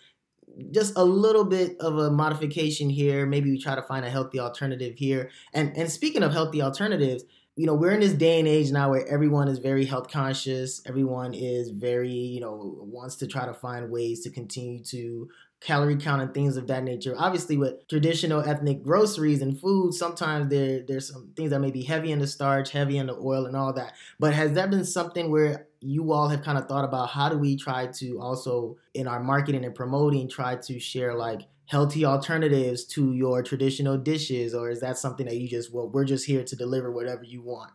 just 0.70 0.94
a 0.96 1.04
little 1.04 1.44
bit 1.44 1.76
of 1.80 1.98
a 1.98 2.10
modification 2.10 2.90
here. 2.90 3.26
Maybe 3.26 3.50
we 3.50 3.58
try 3.58 3.74
to 3.74 3.82
find 3.82 4.04
a 4.04 4.10
healthy 4.10 4.38
alternative 4.38 4.94
here. 4.96 5.30
And 5.52 5.76
and 5.76 5.90
speaking 5.90 6.22
of 6.22 6.32
healthy 6.32 6.62
alternatives, 6.62 7.24
you 7.56 7.66
know, 7.66 7.74
we're 7.74 7.92
in 7.92 8.00
this 8.00 8.12
day 8.12 8.38
and 8.38 8.48
age 8.48 8.70
now 8.70 8.90
where 8.90 9.06
everyone 9.06 9.48
is 9.48 9.58
very 9.58 9.84
health 9.84 10.08
conscious. 10.08 10.80
Everyone 10.86 11.34
is 11.34 11.70
very, 11.70 12.08
you 12.08 12.40
know, 12.40 12.78
wants 12.80 13.16
to 13.16 13.26
try 13.26 13.44
to 13.44 13.54
find 13.54 13.90
ways 13.90 14.20
to 14.20 14.30
continue 14.30 14.82
to 14.84 15.28
calorie 15.60 15.96
count 15.96 16.22
and 16.22 16.32
things 16.32 16.56
of 16.56 16.66
that 16.68 16.82
nature. 16.84 17.14
Obviously, 17.18 17.56
with 17.56 17.86
traditional 17.88 18.40
ethnic 18.40 18.82
groceries 18.82 19.42
and 19.42 19.60
food, 19.60 19.92
sometimes 19.92 20.48
there 20.48 20.80
there's 20.80 21.12
some 21.12 21.32
things 21.36 21.50
that 21.50 21.60
may 21.60 21.70
be 21.70 21.82
heavy 21.82 22.12
in 22.12 22.18
the 22.18 22.26
starch, 22.26 22.70
heavy 22.70 22.96
in 22.96 23.08
the 23.08 23.16
oil, 23.16 23.46
and 23.46 23.56
all 23.56 23.72
that. 23.74 23.92
But 24.18 24.32
has 24.32 24.52
that 24.52 24.70
been 24.70 24.84
something 24.84 25.30
where 25.30 25.66
you 25.80 26.12
all 26.12 26.28
have 26.28 26.42
kind 26.42 26.58
of 26.58 26.66
thought 26.66 26.84
about 26.84 27.08
how 27.08 27.28
do 27.28 27.38
we 27.38 27.56
try 27.56 27.86
to 27.86 28.20
also 28.20 28.76
in 28.94 29.06
our 29.06 29.20
marketing 29.20 29.64
and 29.64 29.74
promoting 29.74 30.28
try 30.28 30.56
to 30.56 30.78
share 30.78 31.14
like 31.14 31.42
healthy 31.66 32.04
alternatives 32.04 32.84
to 32.84 33.12
your 33.14 33.42
traditional 33.42 33.96
dishes, 33.96 34.54
or 34.54 34.70
is 34.70 34.80
that 34.80 34.98
something 34.98 35.26
that 35.26 35.36
you 35.36 35.48
just 35.48 35.72
well 35.72 35.88
we're 35.88 36.04
just 36.04 36.26
here 36.26 36.44
to 36.44 36.56
deliver 36.56 36.90
whatever 36.90 37.24
you 37.24 37.40
want? 37.42 37.72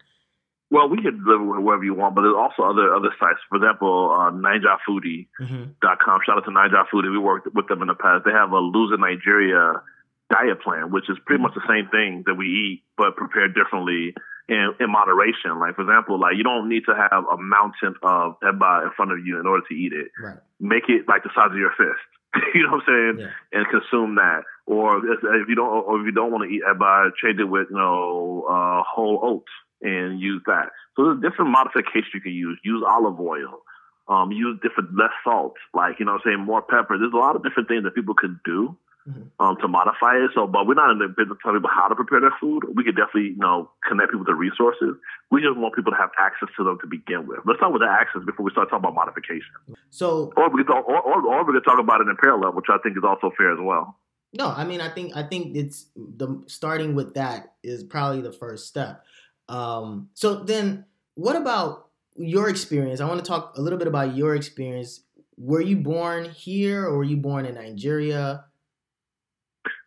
Well, 0.71 0.89
we 0.89 1.01
can 1.01 1.23
deliver 1.23 1.61
wherever 1.61 1.83
you 1.83 1.93
want, 1.93 2.15
but 2.15 2.21
there's 2.21 2.35
also 2.35 2.63
other 2.63 2.93
other 2.93 3.13
sites. 3.19 3.39
For 3.49 3.57
example, 3.57 4.11
uh, 4.13 4.31
NijaFoodie.com. 4.31 5.47
Mm-hmm. 5.47 6.21
Shout 6.25 6.37
out 6.37 6.45
to 6.45 6.51
Niger 6.51 6.83
Foodie. 6.93 7.11
We 7.11 7.17
worked 7.17 7.47
with 7.53 7.67
them 7.67 7.81
in 7.81 7.87
the 7.87 7.95
past. 7.95 8.25
They 8.25 8.31
have 8.31 8.51
a 8.51 8.59
Losing 8.59 8.99
Nigeria 8.99 9.81
diet 10.29 10.61
plan, 10.61 10.91
which 10.91 11.09
is 11.09 11.17
pretty 11.25 11.41
much 11.41 11.53
the 11.53 11.61
same 11.69 11.87
thing 11.89 12.23
that 12.25 12.33
we 12.35 12.45
eat, 12.45 12.83
but 12.97 13.15
prepared 13.15 13.55
differently 13.55 14.13
in, 14.47 14.75
in 14.79 14.91
moderation. 14.91 15.59
Like, 15.59 15.75
for 15.75 15.81
example, 15.81 16.19
like 16.19 16.35
you 16.37 16.43
don't 16.43 16.69
need 16.69 16.83
to 16.85 16.95
have 16.95 17.23
a 17.25 17.37
mountain 17.37 17.95
of 18.03 18.39
eba 18.41 18.85
in 18.85 18.91
front 18.95 19.11
of 19.11 19.25
you 19.25 19.39
in 19.39 19.47
order 19.47 19.63
to 19.67 19.73
eat 19.73 19.93
it. 19.93 20.11
Right. 20.21 20.37
Make 20.59 20.89
it 20.89 21.07
like 21.07 21.23
the 21.23 21.29
size 21.35 21.51
of 21.51 21.57
your 21.57 21.73
fist. 21.77 22.01
you 22.53 22.63
know 22.63 22.77
what 22.77 22.83
I'm 22.87 23.17
saying? 23.17 23.27
Yeah. 23.27 23.59
And 23.59 23.65
consume 23.69 24.15
that. 24.15 24.43
Or 24.67 24.97
if, 24.97 25.47
you 25.47 25.55
don't, 25.55 25.69
or 25.69 25.99
if 26.01 26.05
you 26.05 26.11
don't 26.11 26.31
want 26.31 26.49
to 26.49 26.53
eat 26.53 26.61
eba, 26.63 27.11
trade 27.19 27.39
it 27.39 27.45
with 27.45 27.67
you 27.69 27.77
know 27.77 28.45
uh, 28.49 28.83
whole 28.83 29.19
oats 29.21 29.51
and 29.81 30.19
use 30.19 30.41
that. 30.47 30.69
So 30.95 31.05
there's 31.05 31.21
different 31.21 31.51
modifications 31.51 32.13
you 32.13 32.21
can 32.21 32.33
use. 32.33 32.59
Use 32.63 32.83
olive 32.87 33.19
oil. 33.19 33.61
Um, 34.07 34.31
use 34.31 34.59
different 34.61 34.95
less 34.95 35.09
salt, 35.23 35.55
like 35.73 35.97
you 35.97 36.05
know, 36.05 36.13
what 36.13 36.21
I'm 36.25 36.37
saying 36.37 36.45
more 36.45 36.61
pepper. 36.61 36.95
There's 36.95 37.11
a 37.11 37.17
lot 37.17 37.35
of 37.35 37.43
different 37.43 37.67
things 37.67 37.83
that 37.85 37.95
people 37.95 38.13
could 38.13 38.37
do 38.45 38.77
mm-hmm. 39.07 39.29
um, 39.39 39.57
to 39.61 39.67
modify 39.67 40.17
it. 40.17 40.31
So, 40.33 40.47
but 40.47 40.67
we're 40.67 40.75
not 40.75 40.91
in 40.91 40.99
the 40.99 41.07
business 41.07 41.37
of 41.37 41.41
telling 41.41 41.61
people 41.61 41.69
how 41.73 41.87
to 41.87 41.95
prepare 41.95 42.19
their 42.21 42.35
food. 42.41 42.65
We 42.73 42.83
could 42.83 42.97
definitely, 42.97 43.37
you 43.37 43.41
know, 43.41 43.69
connect 43.87 44.11
people 44.11 44.25
to 44.25 44.35
resources. 44.35 44.97
We 45.31 45.41
just 45.41 45.57
want 45.57 45.75
people 45.75 45.91
to 45.91 45.97
have 45.97 46.11
access 46.17 46.49
to 46.57 46.63
them 46.63 46.77
to 46.81 46.87
begin 46.87 47.27
with. 47.27 47.39
Let's 47.45 47.59
start 47.59 47.73
with 47.73 47.81
the 47.81 47.89
access 47.89 48.25
before 48.25 48.45
we 48.45 48.51
start 48.51 48.69
talking 48.69 48.83
about 48.83 48.95
modification. 48.95 49.77
So, 49.89 50.33
or 50.35 50.49
we 50.49 50.63
could, 50.63 50.71
talk, 50.73 50.87
or, 50.87 50.99
or, 50.99 51.21
or 51.21 51.45
we 51.45 51.53
could 51.53 51.65
talk 51.65 51.79
about 51.79 52.01
it 52.01 52.07
in 52.07 52.17
parallel, 52.17 52.53
which 52.53 52.67
I 52.69 52.77
think 52.83 52.97
is 52.97 53.03
also 53.05 53.31
fair 53.37 53.53
as 53.53 53.59
well. 53.61 53.97
No, 54.33 54.49
I 54.49 54.65
mean, 54.65 54.81
I 54.81 54.89
think 54.89 55.15
I 55.15 55.23
think 55.23 55.55
it's 55.55 55.87
the 55.95 56.43
starting 56.47 56.93
with 56.93 57.13
that 57.13 57.53
is 57.63 57.83
probably 57.83 58.21
the 58.21 58.33
first 58.33 58.67
step. 58.67 59.05
Um, 59.47 60.09
so 60.13 60.43
then, 60.43 60.85
what 61.13 61.37
about 61.37 61.87
your 62.17 62.49
experience? 62.49 62.99
I 62.99 63.07
want 63.07 63.23
to 63.23 63.25
talk 63.25 63.57
a 63.57 63.61
little 63.61 63.79
bit 63.79 63.87
about 63.87 64.15
your 64.15 64.35
experience. 64.35 65.01
Were 65.37 65.61
you 65.61 65.77
born 65.77 66.29
here 66.29 66.85
or 66.85 66.97
were 66.97 67.03
you 67.03 67.17
born 67.17 67.45
in 67.45 67.55
Nigeria? 67.55 68.45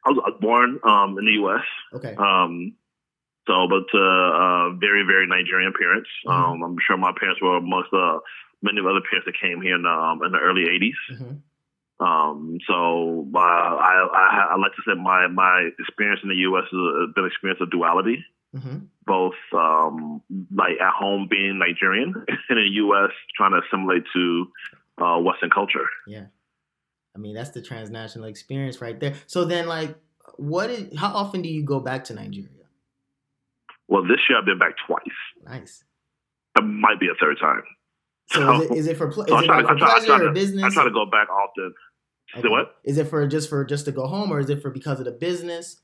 I 0.04 0.10
was, 0.10 0.34
born 0.40 0.78
um, 0.84 1.18
in 1.18 1.24
the 1.26 1.32
U.S. 1.42 1.64
Okay. 1.94 2.14
Um, 2.16 2.74
so, 3.46 3.66
but 3.68 3.88
uh, 3.96 3.98
uh, 3.98 4.70
very, 4.76 5.04
very 5.08 5.26
Nigerian 5.26 5.72
parents. 5.72 6.08
Mm-hmm. 6.26 6.30
Um, 6.30 6.62
I'm 6.62 6.76
sure 6.86 6.96
my 6.96 7.12
parents 7.18 7.40
were 7.40 7.56
amongst 7.56 7.92
uh, 7.92 8.20
many 8.62 8.80
other 8.80 9.00
parents 9.00 9.26
that 9.26 9.40
came 9.40 9.62
here 9.62 9.74
in, 9.74 9.86
um, 9.86 10.20
in 10.22 10.32
the 10.32 10.38
early 10.38 10.68
'80s. 10.68 11.00
Mm-hmm. 11.16 11.34
Um, 12.00 12.58
so 12.68 13.26
uh, 13.34 13.38
I, 13.38 14.06
I, 14.12 14.48
I 14.52 14.56
like 14.56 14.72
to 14.76 14.82
say 14.86 14.94
my 14.94 15.26
my 15.26 15.70
experience 15.78 16.20
in 16.22 16.28
the 16.28 16.36
U.S. 16.52 16.64
has 16.70 17.14
been 17.14 17.24
an 17.24 17.30
experience 17.30 17.60
of 17.60 17.70
duality. 17.70 18.24
Mm-hmm. 18.54 18.86
Both 19.04 19.34
um, 19.52 20.22
like 20.54 20.80
at 20.80 20.92
home 20.92 21.26
being 21.30 21.58
Nigerian 21.58 22.14
and 22.28 22.38
in 22.50 22.56
the 22.56 22.70
U.S. 22.84 23.10
trying 23.36 23.52
to 23.52 23.60
assimilate 23.66 24.04
to 24.14 24.46
uh, 25.00 25.18
Western 25.18 25.50
culture. 25.50 25.88
Yeah, 26.06 26.26
I 27.18 27.20
mean 27.20 27.34
that's 27.34 27.50
the 27.50 27.60
transnational 27.60 28.28
experience 28.28 28.80
right 28.80 28.98
there. 28.98 29.14
So 29.26 29.44
then, 29.44 29.66
like, 29.66 29.96
what? 30.36 30.70
Is, 30.70 30.96
how 30.96 31.08
often 31.08 31.42
do 31.42 31.48
you 31.48 31.64
go 31.64 31.80
back 31.80 32.04
to 32.04 32.14
Nigeria? 32.14 32.48
Well, 33.88 34.02
this 34.02 34.18
year 34.28 34.38
I've 34.38 34.44
been 34.44 34.58
back 34.58 34.74
twice. 34.86 35.00
Nice. 35.44 35.84
It 36.56 36.62
might 36.62 37.00
be 37.00 37.06
a 37.06 37.14
third 37.20 37.38
time. 37.40 37.62
So, 38.30 38.40
so 38.40 38.62
is, 38.62 38.70
it, 38.70 38.76
is 38.76 38.86
it 38.86 38.96
for, 38.96 39.10
pl- 39.10 39.24
is 39.24 39.30
it 39.30 39.48
like 39.48 39.66
for 39.66 39.76
pleasure 39.76 40.28
or 40.28 40.32
business? 40.32 40.64
I 40.64 40.68
try 40.70 40.84
to 40.84 40.90
go 40.90 41.06
back 41.06 41.28
often. 41.28 41.74
Okay. 42.36 42.48
what? 42.48 42.76
Is 42.84 42.98
it 42.98 43.08
for 43.08 43.26
just 43.26 43.48
for 43.48 43.64
just 43.64 43.86
to 43.86 43.92
go 43.92 44.06
home, 44.06 44.30
or 44.30 44.38
is 44.38 44.50
it 44.50 44.62
for 44.62 44.70
because 44.70 45.00
of 45.00 45.06
the 45.06 45.12
business? 45.12 45.80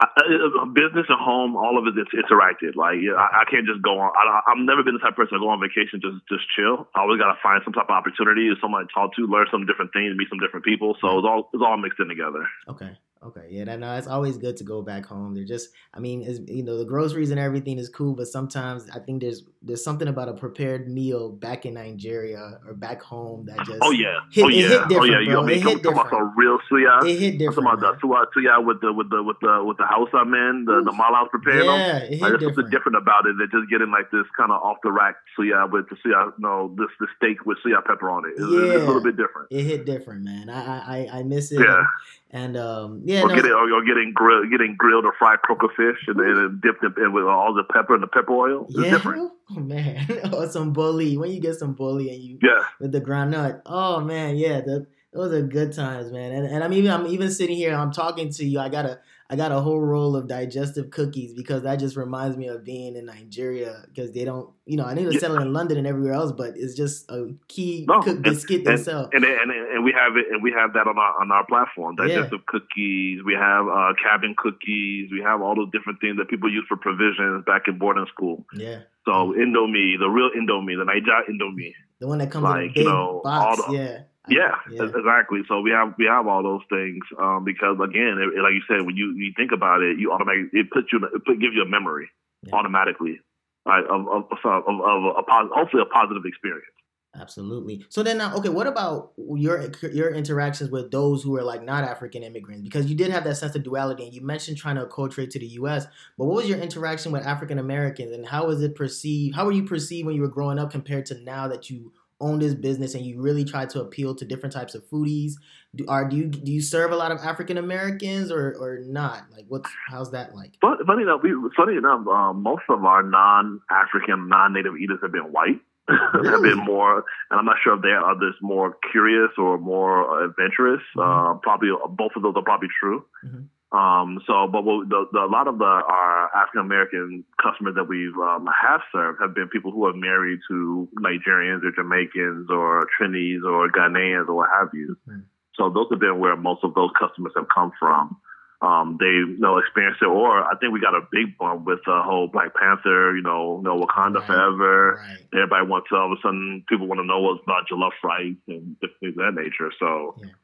I, 0.00 0.06
uh, 0.06 0.64
business 0.70 1.10
and 1.10 1.18
home, 1.18 1.56
all 1.56 1.74
of 1.74 1.90
it, 1.90 1.98
it 1.98 2.06
is 2.06 2.22
interacted. 2.22 2.78
Like 2.78 3.02
I, 3.02 3.42
I 3.42 3.44
can't 3.50 3.66
just 3.66 3.82
go 3.82 3.98
on. 3.98 4.14
I, 4.14 4.46
I've 4.46 4.62
never 4.62 4.86
been 4.86 4.94
the 4.94 5.02
type 5.02 5.18
of 5.18 5.26
person 5.26 5.34
to 5.34 5.42
go 5.42 5.50
on 5.50 5.58
vacation 5.58 5.98
just 5.98 6.22
just 6.30 6.46
chill. 6.54 6.86
I 6.94 7.02
always 7.02 7.18
got 7.18 7.34
to 7.34 7.38
find 7.42 7.58
some 7.66 7.74
type 7.74 7.90
of 7.90 7.98
opportunity, 7.98 8.46
someone 8.62 8.86
to 8.86 8.92
talk 8.94 9.14
to, 9.18 9.26
learn 9.26 9.50
some 9.50 9.66
different 9.66 9.90
things, 9.90 10.14
meet 10.14 10.30
some 10.30 10.38
different 10.38 10.62
people. 10.62 10.94
So 11.02 11.18
it's 11.18 11.26
all 11.26 11.50
it's 11.50 11.62
all 11.66 11.76
mixed 11.76 11.98
in 11.98 12.06
together. 12.06 12.46
Okay. 12.70 12.94
Okay, 13.20 13.48
yeah, 13.50 13.64
that, 13.64 13.80
no, 13.80 13.96
it's 13.96 14.06
always 14.06 14.38
good 14.38 14.56
to 14.58 14.64
go 14.64 14.80
back 14.80 15.04
home. 15.04 15.34
They're 15.34 15.44
just, 15.44 15.70
I 15.92 15.98
mean, 15.98 16.22
you 16.46 16.62
know, 16.62 16.78
the 16.78 16.84
groceries 16.84 17.32
and 17.32 17.40
everything 17.40 17.78
is 17.78 17.88
cool, 17.88 18.14
but 18.14 18.28
sometimes 18.28 18.88
I 18.90 19.00
think 19.00 19.22
there's 19.22 19.42
there's 19.60 19.82
something 19.82 20.06
about 20.06 20.28
a 20.28 20.34
prepared 20.34 20.88
meal 20.88 21.30
back 21.32 21.66
in 21.66 21.74
Nigeria 21.74 22.60
or 22.64 22.74
back 22.74 23.02
home 23.02 23.46
that 23.46 23.58
just 23.66 23.80
oh 23.82 23.90
yeah, 23.90 24.20
hit, 24.30 24.44
oh 24.44 24.48
yeah, 24.48 24.86
oh 24.90 25.04
yeah, 25.04 25.18
you 25.18 25.30
know, 25.30 25.46
it 25.48 25.60
hit 25.60 25.82
different. 25.82 25.86
about 25.86 26.10
some 26.10 26.32
real 26.36 26.58
suya. 26.70 27.04
It 27.04 27.18
hit 27.18 27.38
different. 27.38 27.68
I'm 27.68 27.80
talking 27.80 28.08
about 28.08 28.28
the 28.32 28.40
suya, 28.40 28.60
suya 28.60 28.64
with 28.64 28.80
the 28.80 28.92
with 28.92 29.10
the 29.10 29.20
with 29.22 29.36
the 29.40 29.64
with 29.64 29.78
the 29.78 29.86
house 29.86 30.10
I'm 30.14 30.32
in, 30.32 30.64
the 30.66 30.82
the 30.84 30.92
mala 30.92 31.26
prepared. 31.28 31.64
Yeah, 31.64 31.96
it 31.98 32.10
hit 32.10 32.22
like, 32.22 32.38
there's 32.38 32.54
something 32.54 32.70
different 32.70 32.98
about 32.98 33.26
it. 33.26 33.34
They're 33.36 33.48
just 33.60 33.68
getting 33.68 33.90
like 33.90 34.12
this 34.12 34.26
kind 34.36 34.52
of 34.52 34.62
off 34.62 34.76
the 34.84 34.92
rack 34.92 35.16
suya 35.36 35.70
with 35.70 35.88
the 35.90 35.96
suya, 35.96 36.32
no, 36.38 36.72
this 36.78 36.88
the 37.00 37.08
steak 37.16 37.44
with 37.44 37.58
suya 37.66 37.84
pepper 37.84 38.10
on 38.10 38.26
it. 38.26 38.38
It's, 38.38 38.46
yeah, 38.46 38.78
it's 38.78 38.84
a 38.84 38.86
little 38.86 39.02
bit 39.02 39.16
different. 39.16 39.50
It 39.50 39.64
hit 39.64 39.86
different, 39.86 40.22
man. 40.22 40.48
I 40.48 41.08
I 41.10 41.18
I 41.18 41.22
miss 41.24 41.50
it. 41.50 41.58
Yeah. 41.58 41.82
And 42.30 42.58
um, 42.58 43.02
yeah, 43.04 43.22
or, 43.22 43.28
no, 43.28 43.34
getting, 43.34 43.52
or, 43.52 43.72
or 43.72 43.84
getting 43.84 44.12
grilled, 44.14 44.50
getting 44.50 44.76
grilled 44.76 45.06
or 45.06 45.14
fried 45.18 45.40
croaker 45.40 45.68
fish, 45.74 45.96
and 46.08 46.20
then 46.20 46.60
dipped 46.62 46.84
in 46.98 47.12
with 47.14 47.24
all 47.24 47.54
the 47.54 47.64
pepper 47.72 47.94
and 47.94 48.02
the 48.02 48.06
pepper 48.06 48.32
oil. 48.32 48.66
It's 48.68 48.78
yeah. 48.78 48.90
different. 48.90 49.32
Oh 49.50 49.60
man, 49.60 50.06
or 50.34 50.46
some 50.46 50.74
boli. 50.74 51.16
When 51.16 51.30
you 51.30 51.40
get 51.40 51.54
some 51.54 51.72
boli 51.72 52.10
and 52.10 52.22
you 52.22 52.38
yeah 52.42 52.64
with 52.80 52.92
the 52.92 53.00
groundnut. 53.00 53.62
Oh 53.64 53.98
man, 53.98 54.36
yeah, 54.36 54.60
the, 54.60 54.86
those 55.14 55.32
are 55.32 55.40
good 55.40 55.72
times, 55.72 56.12
man. 56.12 56.32
And 56.32 56.46
and 56.46 56.62
I'm 56.62 56.74
even 56.74 56.90
I'm 56.90 57.06
even 57.06 57.30
sitting 57.30 57.56
here. 57.56 57.74
I'm 57.74 57.90
talking 57.90 58.30
to 58.30 58.44
you. 58.44 58.60
I 58.60 58.68
gotta 58.68 59.00
I 59.30 59.36
got 59.36 59.52
a 59.52 59.60
whole 59.60 59.80
roll 59.80 60.16
of 60.16 60.26
digestive 60.26 60.90
cookies 60.90 61.34
because 61.34 61.62
that 61.62 61.78
just 61.78 61.96
reminds 61.96 62.38
me 62.38 62.48
of 62.48 62.64
being 62.64 62.96
in 62.96 63.04
Nigeria 63.04 63.84
because 63.86 64.12
they 64.12 64.24
don't, 64.24 64.48
you 64.64 64.78
know, 64.78 64.86
I 64.86 64.94
need 64.94 65.04
to 65.12 65.20
sell 65.20 65.36
it 65.36 65.42
in 65.42 65.52
London 65.52 65.76
and 65.76 65.86
everywhere 65.86 66.14
else, 66.14 66.32
but 66.32 66.54
it's 66.56 66.74
just 66.74 67.10
a 67.10 67.34
key 67.46 67.84
no, 67.86 68.00
cook 68.00 68.22
biscuit 68.22 68.66
and, 68.66 68.78
itself. 68.78 69.10
And, 69.12 69.24
and, 69.24 69.50
and 69.50 69.84
we 69.84 69.92
have 69.92 70.16
it, 70.16 70.26
and 70.32 70.42
we 70.42 70.50
have 70.52 70.72
that 70.72 70.86
on 70.86 70.98
our 70.98 71.20
on 71.20 71.30
our 71.30 71.44
platform. 71.44 71.96
Digestive 71.96 72.40
yeah. 72.40 72.46
cookies. 72.46 73.20
We 73.22 73.34
have 73.34 73.68
uh, 73.68 73.92
cabin 74.02 74.34
cookies. 74.38 75.10
We 75.12 75.20
have 75.22 75.42
all 75.42 75.54
those 75.54 75.70
different 75.72 76.00
things 76.00 76.16
that 76.16 76.28
people 76.28 76.50
use 76.50 76.64
for 76.66 76.78
provisions 76.78 77.44
back 77.44 77.68
in 77.68 77.78
boarding 77.78 78.06
school. 78.06 78.46
Yeah. 78.54 78.80
So 79.04 79.34
Indomie, 79.36 79.98
the 79.98 80.08
real 80.08 80.30
Indomie, 80.30 80.78
the 80.78 80.84
Niger 80.84 81.24
Indomie, 81.28 81.74
the 81.98 82.06
one 82.08 82.18
that 82.18 82.30
comes 82.30 82.44
like, 82.44 82.60
in 82.60 82.64
a 82.64 82.68
big 82.68 82.76
you 82.76 82.84
know, 82.84 83.20
box. 83.22 83.62
The, 83.66 83.72
yeah. 83.72 83.98
Yeah, 84.28 84.54
yeah, 84.70 84.84
exactly. 84.84 85.40
So 85.48 85.60
we 85.60 85.70
have 85.70 85.94
we 85.98 86.06
have 86.06 86.26
all 86.26 86.42
those 86.42 86.62
things 86.68 87.04
um, 87.18 87.44
because 87.44 87.76
again, 87.82 88.18
it, 88.20 88.40
like 88.40 88.54
you 88.54 88.62
said, 88.68 88.84
when 88.84 88.96
you, 88.96 89.14
you 89.16 89.32
think 89.36 89.52
about 89.52 89.82
it, 89.82 89.98
you 89.98 90.12
automatically 90.12 90.60
it 90.60 90.70
puts 90.70 90.88
you 90.92 91.00
it 91.02 91.24
put, 91.24 91.40
gives 91.40 91.54
you 91.54 91.62
a 91.62 91.68
memory 91.68 92.08
yeah. 92.42 92.54
automatically, 92.54 93.20
right? 93.66 93.84
Of 93.84 94.08
of, 94.08 94.24
of, 94.30 94.62
of 94.68 95.00
a 95.16 95.22
hopefully 95.54 95.82
a 95.82 95.90
positive 95.92 96.24
experience. 96.24 96.74
Absolutely. 97.18 97.84
So 97.88 98.02
then, 98.02 98.18
now, 98.18 98.36
okay, 98.36 98.50
what 98.50 98.66
about 98.66 99.12
your 99.16 99.72
your 99.92 100.12
interactions 100.12 100.70
with 100.70 100.90
those 100.90 101.22
who 101.22 101.36
are 101.36 101.42
like 101.42 101.62
not 101.62 101.82
African 101.82 102.22
immigrants? 102.22 102.62
Because 102.62 102.86
you 102.86 102.94
did 102.94 103.10
have 103.10 103.24
that 103.24 103.36
sense 103.36 103.54
of 103.56 103.62
duality, 103.62 104.04
and 104.04 104.12
you 104.12 104.20
mentioned 104.20 104.58
trying 104.58 104.76
to 104.76 104.84
acculturate 104.84 105.30
to 105.30 105.38
the 105.38 105.46
U.S. 105.46 105.86
But 106.16 106.26
what 106.26 106.36
was 106.36 106.48
your 106.48 106.58
interaction 106.58 107.10
with 107.10 107.26
African 107.26 107.58
Americans, 107.58 108.12
and 108.12 108.26
how 108.26 108.46
was 108.46 108.62
it 108.62 108.74
perceived? 108.74 109.34
How 109.34 109.46
were 109.46 109.52
you 109.52 109.64
perceived 109.64 110.06
when 110.06 110.16
you 110.16 110.22
were 110.22 110.28
growing 110.28 110.58
up 110.58 110.70
compared 110.70 111.06
to 111.06 111.18
now 111.22 111.48
that 111.48 111.70
you 111.70 111.92
own 112.20 112.38
this 112.38 112.54
business 112.54 112.94
and 112.94 113.04
you 113.06 113.20
really 113.20 113.44
try 113.44 113.64
to 113.64 113.80
appeal 113.80 114.14
to 114.14 114.24
different 114.24 114.52
types 114.52 114.74
of 114.74 114.84
foodies 114.88 115.32
do 115.74 115.84
are 115.88 116.08
do 116.08 116.16
you 116.16 116.26
do 116.26 116.50
you 116.50 116.60
serve 116.60 116.90
a 116.90 116.96
lot 116.96 117.12
of 117.12 117.18
african 117.18 117.56
americans 117.56 118.30
or 118.30 118.54
or 118.58 118.80
not 118.86 119.24
like 119.32 119.44
what's 119.48 119.70
how's 119.88 120.10
that 120.10 120.34
like 120.34 120.54
but 120.60 120.78
funny 120.86 121.02
enough 121.02 121.20
we 121.22 121.32
funny 121.56 121.76
enough 121.76 122.06
um, 122.08 122.42
most 122.42 122.62
of 122.68 122.84
our 122.84 123.02
non-african 123.02 124.28
non-native 124.28 124.76
eaters 124.76 124.98
have 125.02 125.12
been 125.12 125.32
white 125.32 125.60
really? 126.14 126.28
have 126.28 126.42
been 126.42 126.64
more 126.64 127.04
and 127.30 127.38
i'm 127.38 127.44
not 127.44 127.56
sure 127.62 127.76
if 127.76 127.82
there 127.82 127.98
are 128.00 128.10
others 128.10 128.34
more 128.42 128.76
curious 128.90 129.30
or 129.38 129.58
more 129.58 130.24
adventurous 130.24 130.82
mm-hmm. 130.96 131.00
uh, 131.00 131.34
probably 131.38 131.70
both 131.90 132.12
of 132.16 132.22
those 132.22 132.34
are 132.36 132.42
probably 132.42 132.68
true 132.80 133.04
mm-hmm. 133.24 133.44
Um, 133.70 134.20
so, 134.26 134.48
but 134.50 134.64
what, 134.64 134.88
the, 134.88 135.04
the, 135.12 135.20
a 135.20 135.28
lot 135.28 135.46
of 135.46 135.58
the, 135.58 135.64
our 135.64 136.34
African 136.34 136.62
American 136.62 137.24
customers 137.42 137.74
that 137.76 137.84
we've 137.84 138.16
um, 138.16 138.48
have 138.48 138.80
served 138.90 139.20
have 139.20 139.34
been 139.34 139.48
people 139.48 139.72
who 139.72 139.84
are 139.84 139.92
married 139.92 140.40
to 140.48 140.88
Nigerians 140.96 141.62
or 141.64 141.72
Jamaicans 141.76 142.48
or 142.50 142.86
Trinis 142.96 143.44
or 143.44 143.70
Ghanaians 143.70 144.28
or 144.28 144.34
what 144.36 144.48
have 144.58 144.70
you. 144.72 144.96
Mm. 145.06 145.24
So 145.56 145.68
those 145.68 145.86
have 145.90 146.00
been 146.00 146.18
where 146.18 146.36
most 146.36 146.64
of 146.64 146.72
those 146.72 146.90
customers 146.98 147.32
have 147.36 147.46
come 147.54 147.72
from. 147.78 148.16
Um, 148.60 148.96
they 148.98 149.06
you 149.06 149.38
know 149.38 149.58
experienced 149.58 150.02
it, 150.02 150.08
or 150.08 150.42
I 150.42 150.56
think 150.58 150.72
we 150.72 150.80
got 150.80 150.94
a 150.94 151.06
big 151.12 151.38
bump 151.38 151.64
with 151.66 151.78
the 151.86 152.02
whole 152.02 152.26
Black 152.26 152.56
Panther, 152.56 153.14
you 153.14 153.22
know, 153.22 153.58
you 153.58 153.62
know 153.62 153.78
Wakanda 153.78 154.18
right. 154.18 154.26
Forever. 154.26 154.98
Right. 154.98 155.18
Everybody 155.32 155.66
wants 155.66 155.88
to 155.90 155.96
all 155.96 156.10
of 156.10 156.18
a 156.18 156.20
sudden 156.22 156.64
people 156.68 156.88
want 156.88 156.98
to 156.98 157.06
know 157.06 157.20
what's 157.20 157.42
about 157.44 157.68
jollof 157.70 157.94
rice 158.02 158.34
and 158.48 158.74
things 158.80 159.14
of 159.14 159.22
that 159.22 159.38
nature. 159.38 159.70
So, 159.78 160.16
yeah. 160.18 160.34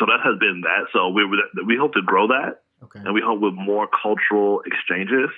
so 0.00 0.06
that 0.06 0.18
has 0.24 0.40
been 0.40 0.62
that. 0.62 0.90
So 0.92 1.10
we 1.10 1.22
we 1.64 1.76
hope 1.78 1.92
to 1.92 2.02
grow 2.02 2.26
that. 2.28 2.62
Okay. 2.82 3.00
And 3.00 3.14
we 3.14 3.22
hope 3.24 3.40
with 3.40 3.54
more 3.54 3.88
cultural 3.88 4.62
exchanges, 4.64 5.30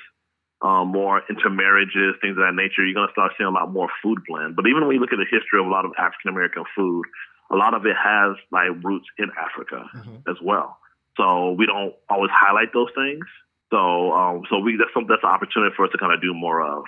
um, 0.62 0.88
more 0.88 1.22
intermarriages, 1.28 2.14
things 2.20 2.38
of 2.38 2.44
that 2.46 2.54
nature, 2.54 2.86
you're 2.86 2.94
going 2.94 3.08
to 3.08 3.12
start 3.12 3.32
seeing 3.36 3.48
a 3.48 3.52
lot 3.52 3.72
more 3.72 3.88
food 4.02 4.18
blend. 4.28 4.54
But 4.54 4.66
even 4.68 4.86
when 4.86 4.94
you 4.94 5.00
look 5.00 5.12
at 5.12 5.18
the 5.18 5.26
history 5.28 5.58
of 5.58 5.66
a 5.66 5.70
lot 5.70 5.84
of 5.84 5.92
African 5.98 6.30
American 6.30 6.64
food, 6.76 7.04
a 7.50 7.56
lot 7.56 7.74
of 7.74 7.84
it 7.84 7.96
has 7.98 8.36
like 8.50 8.70
roots 8.82 9.06
in 9.18 9.28
Africa 9.34 9.84
mm-hmm. 9.94 10.30
as 10.30 10.36
well. 10.42 10.78
So 11.16 11.52
we 11.52 11.66
don't 11.66 11.94
always 12.08 12.30
highlight 12.32 12.72
those 12.72 12.88
things. 12.94 13.26
So, 13.70 14.12
um, 14.12 14.42
so 14.48 14.60
we 14.60 14.76
that's 14.76 14.92
some 14.94 15.06
that's 15.08 15.22
an 15.22 15.30
opportunity 15.30 15.74
for 15.76 15.84
us 15.84 15.92
to 15.92 15.98
kind 15.98 16.12
of 16.12 16.22
do 16.22 16.32
more 16.32 16.62
of. 16.62 16.84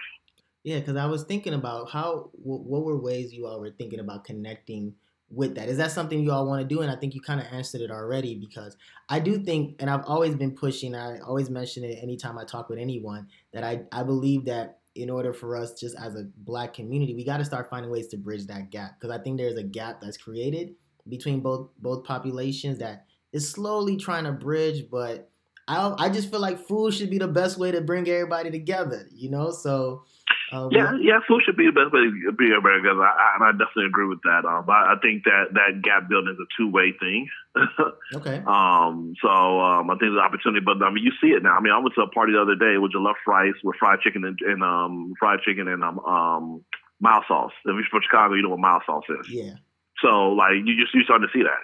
Yeah, 0.62 0.78
because 0.78 0.96
I 0.96 1.06
was 1.06 1.24
thinking 1.24 1.52
about 1.52 1.90
how 1.90 2.30
what 2.32 2.84
were 2.84 2.96
ways 2.96 3.32
you 3.32 3.46
all 3.46 3.60
were 3.60 3.70
thinking 3.70 4.00
about 4.00 4.24
connecting 4.24 4.94
with 5.34 5.54
that? 5.56 5.68
Is 5.68 5.78
that 5.78 5.90
something 5.90 6.20
you 6.20 6.32
all 6.32 6.46
want 6.46 6.62
to 6.62 6.74
do? 6.74 6.80
And 6.82 6.90
I 6.90 6.96
think 6.96 7.14
you 7.14 7.20
kind 7.20 7.40
of 7.40 7.46
answered 7.50 7.80
it 7.80 7.90
already 7.90 8.34
because 8.34 8.76
I 9.08 9.20
do 9.20 9.38
think, 9.38 9.76
and 9.80 9.90
I've 9.90 10.04
always 10.06 10.34
been 10.34 10.52
pushing, 10.52 10.94
I 10.94 11.18
always 11.20 11.50
mention 11.50 11.84
it 11.84 11.98
anytime 12.02 12.38
I 12.38 12.44
talk 12.44 12.68
with 12.68 12.78
anyone, 12.78 13.28
that 13.52 13.64
I, 13.64 13.82
I 13.92 14.02
believe 14.02 14.44
that 14.46 14.78
in 14.94 15.10
order 15.10 15.32
for 15.32 15.56
us, 15.56 15.72
just 15.78 15.96
as 15.98 16.14
a 16.14 16.28
black 16.36 16.74
community, 16.74 17.14
we 17.14 17.24
got 17.24 17.38
to 17.38 17.44
start 17.44 17.68
finding 17.68 17.90
ways 17.90 18.08
to 18.08 18.16
bridge 18.16 18.46
that 18.46 18.70
gap 18.70 18.98
because 18.98 19.14
I 19.14 19.22
think 19.22 19.38
there's 19.38 19.58
a 19.58 19.64
gap 19.64 20.00
that's 20.00 20.16
created 20.16 20.74
between 21.08 21.40
both 21.40 21.70
both 21.78 22.04
populations 22.04 22.78
that 22.78 23.06
is 23.32 23.48
slowly 23.48 23.96
trying 23.96 24.24
to 24.24 24.32
bridge, 24.32 24.88
but 24.90 25.30
I 25.66 25.94
I 25.98 26.08
just 26.08 26.30
feel 26.30 26.40
like 26.40 26.58
food 26.58 26.94
should 26.94 27.10
be 27.10 27.18
the 27.18 27.28
best 27.28 27.58
way 27.58 27.72
to 27.72 27.80
bring 27.80 28.08
everybody 28.08 28.50
together, 28.50 29.08
you 29.12 29.30
know. 29.30 29.50
So 29.50 30.04
Uh, 30.52 30.68
yeah, 30.70 30.92
yeah, 31.00 31.18
food 31.26 31.42
should 31.44 31.56
be 31.56 31.66
the 31.66 31.72
best 31.72 31.92
way 31.92 32.04
to 32.04 32.32
be 32.32 32.52
American. 32.52 33.00
I, 33.00 33.08
I, 33.08 33.26
and 33.36 33.44
I 33.44 33.50
definitely 33.52 33.86
agree 33.86 34.06
with 34.06 34.20
that. 34.22 34.44
Um, 34.44 34.68
I, 34.68 34.94
I 34.94 34.96
think 35.00 35.24
that 35.24 35.54
that 35.54 35.82
gap 35.82 36.08
building 36.08 36.34
is 36.34 36.40
a 36.40 36.48
two 36.56 36.70
way 36.70 36.92
thing. 36.98 37.28
okay. 38.14 38.42
Um, 38.46 39.14
so 39.22 39.28
um, 39.28 39.90
I 39.90 39.94
think 39.94 40.12
there's 40.12 40.20
an 40.20 40.26
opportunity, 40.26 40.60
but 40.64 40.82
I 40.82 40.90
mean, 40.90 41.04
you 41.04 41.12
see 41.20 41.32
it 41.32 41.42
now. 41.42 41.56
I 41.56 41.60
mean, 41.60 41.72
I 41.72 41.78
went 41.78 41.94
to 41.96 42.02
a 42.02 42.10
party 42.10 42.32
the 42.32 42.42
other 42.42 42.56
day 42.56 42.76
with 42.78 42.92
jollof 42.92 43.18
rice 43.26 43.56
with 43.64 43.76
fried 43.78 44.00
chicken 44.00 44.24
and, 44.24 44.38
and 44.42 44.62
um, 44.62 45.14
fried 45.18 45.40
chicken 45.40 45.68
and 45.68 45.82
um, 45.82 45.98
um, 46.00 46.64
mild 47.00 47.24
sauce. 47.26 47.52
If 47.64 47.74
you're 47.74 47.84
from 47.90 48.02
Chicago, 48.02 48.34
you 48.34 48.42
know 48.42 48.50
what 48.50 48.60
mild 48.60 48.82
sauce 48.86 49.08
is. 49.08 49.30
Yeah. 49.30 49.56
So 50.02 50.34
like 50.36 50.60
you 50.64 50.76
just 50.76 50.94
you 50.94 51.04
starting 51.04 51.28
to 51.28 51.32
see 51.32 51.44
that. 51.44 51.62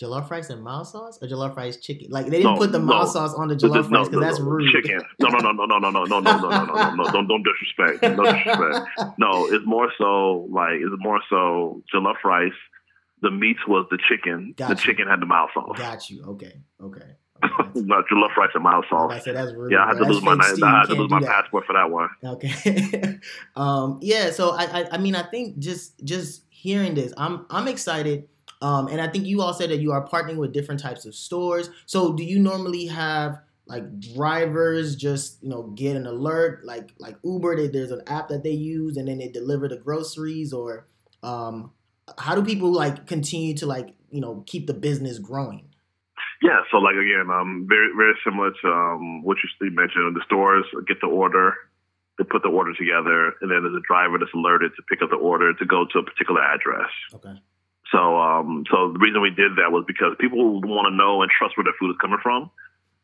Jollof 0.00 0.30
rice 0.30 0.48
and 0.48 0.62
mild 0.62 0.86
sauce 0.86 1.18
or 1.20 1.28
jollof 1.28 1.54
rice 1.56 1.76
chicken? 1.76 2.06
Like 2.10 2.26
they 2.26 2.38
didn't 2.38 2.54
no, 2.54 2.58
put 2.58 2.72
the 2.72 2.78
mild 2.78 3.08
no. 3.08 3.12
sauce 3.12 3.34
on 3.34 3.48
the 3.48 3.54
jollof 3.54 3.90
no, 3.90 3.98
rice 3.98 4.08
because 4.08 4.24
that's 4.24 4.40
rude. 4.40 4.72
Chicken. 4.72 5.02
No, 5.18 5.28
no, 5.28 5.38
no, 5.38 5.52
no, 5.52 5.66
no, 5.66 5.78
no, 5.78 5.90
no, 5.90 6.04
no, 6.04 6.20
no, 6.20 6.36
no, 6.38 6.48
no, 6.48 6.64
no, 6.64 6.94
no. 6.94 7.04
Don't 7.10 7.28
don't 7.28 7.44
disrespect. 7.44 8.16
No 8.16 8.24
disrespect. 8.24 9.18
No, 9.18 9.46
it's 9.52 9.66
more 9.66 9.92
so 9.98 10.48
like 10.50 10.76
it's 10.80 10.94
more 10.98 11.20
so 11.28 11.82
jollof 11.92 12.22
rice. 12.24 12.52
The 13.20 13.30
meat 13.30 13.58
was 13.68 13.86
the 13.90 13.98
chicken. 14.08 14.54
Got 14.56 14.68
the 14.68 14.74
you. 14.74 14.80
chicken 14.80 15.06
had 15.06 15.20
the 15.20 15.26
mild 15.26 15.50
sauce. 15.52 15.76
Got 15.76 16.08
you. 16.08 16.24
Okay. 16.24 16.54
Okay. 16.82 17.16
Not 17.74 18.06
jollof 18.10 18.34
rice 18.36 18.50
and 18.54 18.64
mild 18.64 18.86
sauce. 18.88 19.12
I 19.12 19.18
said 19.18 19.36
that's 19.36 19.52
rude. 19.52 19.70
Yeah, 19.70 19.84
I 19.84 19.88
had 19.88 19.98
to 19.98 20.04
lose 20.04 20.22
my 20.22 20.32
I 20.32 20.78
had 20.80 20.86
to 20.86 20.94
lose 20.94 21.10
my 21.10 21.20
passport 21.20 21.66
for 21.66 21.74
that 21.74 21.90
one. 21.90 22.08
Okay. 22.24 23.18
um. 23.54 23.98
Yeah. 24.00 24.30
So 24.30 24.52
I, 24.52 24.80
I 24.80 24.88
I 24.92 24.98
mean 24.98 25.14
I 25.14 25.24
think 25.24 25.58
just 25.58 26.02
just 26.04 26.44
hearing 26.48 26.94
this, 26.94 27.12
I'm 27.18 27.44
I'm 27.50 27.68
excited 27.68 28.28
um, 28.62 28.88
and 28.88 29.00
I 29.00 29.08
think 29.08 29.26
you 29.26 29.40
all 29.40 29.54
said 29.54 29.70
that 29.70 29.78
you 29.78 29.92
are 29.92 30.06
partnering 30.06 30.36
with 30.36 30.52
different 30.52 30.80
types 30.80 31.06
of 31.06 31.14
stores. 31.14 31.70
So 31.86 32.12
do 32.12 32.22
you 32.22 32.38
normally 32.38 32.86
have 32.86 33.40
like 33.66 34.00
drivers 34.00 34.96
just 34.96 35.42
you 35.42 35.48
know 35.48 35.62
get 35.74 35.96
an 35.96 36.06
alert 36.06 36.64
like 36.64 36.92
like 36.98 37.16
Uber? 37.24 37.56
They, 37.56 37.68
there's 37.68 37.92
an 37.92 38.02
app 38.06 38.28
that 38.28 38.42
they 38.42 38.50
use 38.50 38.96
and 38.96 39.08
then 39.08 39.18
they 39.18 39.28
deliver 39.28 39.68
the 39.68 39.76
groceries, 39.76 40.52
or 40.52 40.86
um, 41.22 41.72
how 42.18 42.34
do 42.34 42.44
people 42.44 42.70
like 42.70 43.06
continue 43.06 43.54
to 43.56 43.66
like 43.66 43.94
you 44.10 44.20
know 44.20 44.44
keep 44.46 44.66
the 44.66 44.74
business 44.74 45.18
growing? 45.18 45.66
Yeah, 46.42 46.60
so 46.70 46.78
like 46.78 46.96
again, 46.96 47.28
um, 47.32 47.66
very 47.68 47.90
very 47.96 48.14
similar 48.24 48.50
to 48.62 48.68
um, 48.68 49.22
what 49.22 49.38
you 49.42 49.70
mentioned. 49.70 50.16
The 50.16 50.22
stores 50.26 50.64
get 50.86 51.00
the 51.00 51.06
order, 51.06 51.54
they 52.18 52.24
put 52.24 52.42
the 52.42 52.48
order 52.48 52.74
together, 52.74 53.32
and 53.40 53.50
then 53.50 53.62
there's 53.62 53.76
a 53.76 53.86
driver 53.86 54.18
that's 54.18 54.32
alerted 54.34 54.72
to 54.76 54.82
pick 54.82 55.00
up 55.02 55.10
the 55.10 55.16
order 55.16 55.54
to 55.54 55.64
go 55.64 55.86
to 55.92 55.98
a 55.98 56.02
particular 56.02 56.42
address. 56.42 56.90
Okay. 57.14 57.40
So, 57.90 58.16
um, 58.16 58.64
so 58.70 58.92
the 58.92 58.98
reason 58.98 59.20
we 59.20 59.30
did 59.30 59.56
that 59.58 59.72
was 59.72 59.84
because 59.86 60.14
people 60.18 60.60
want 60.60 60.86
to 60.86 60.94
know 60.94 61.22
and 61.22 61.30
trust 61.30 61.56
where 61.56 61.64
their 61.64 61.74
food 61.78 61.90
is 61.90 62.00
coming 62.00 62.20
from. 62.22 62.50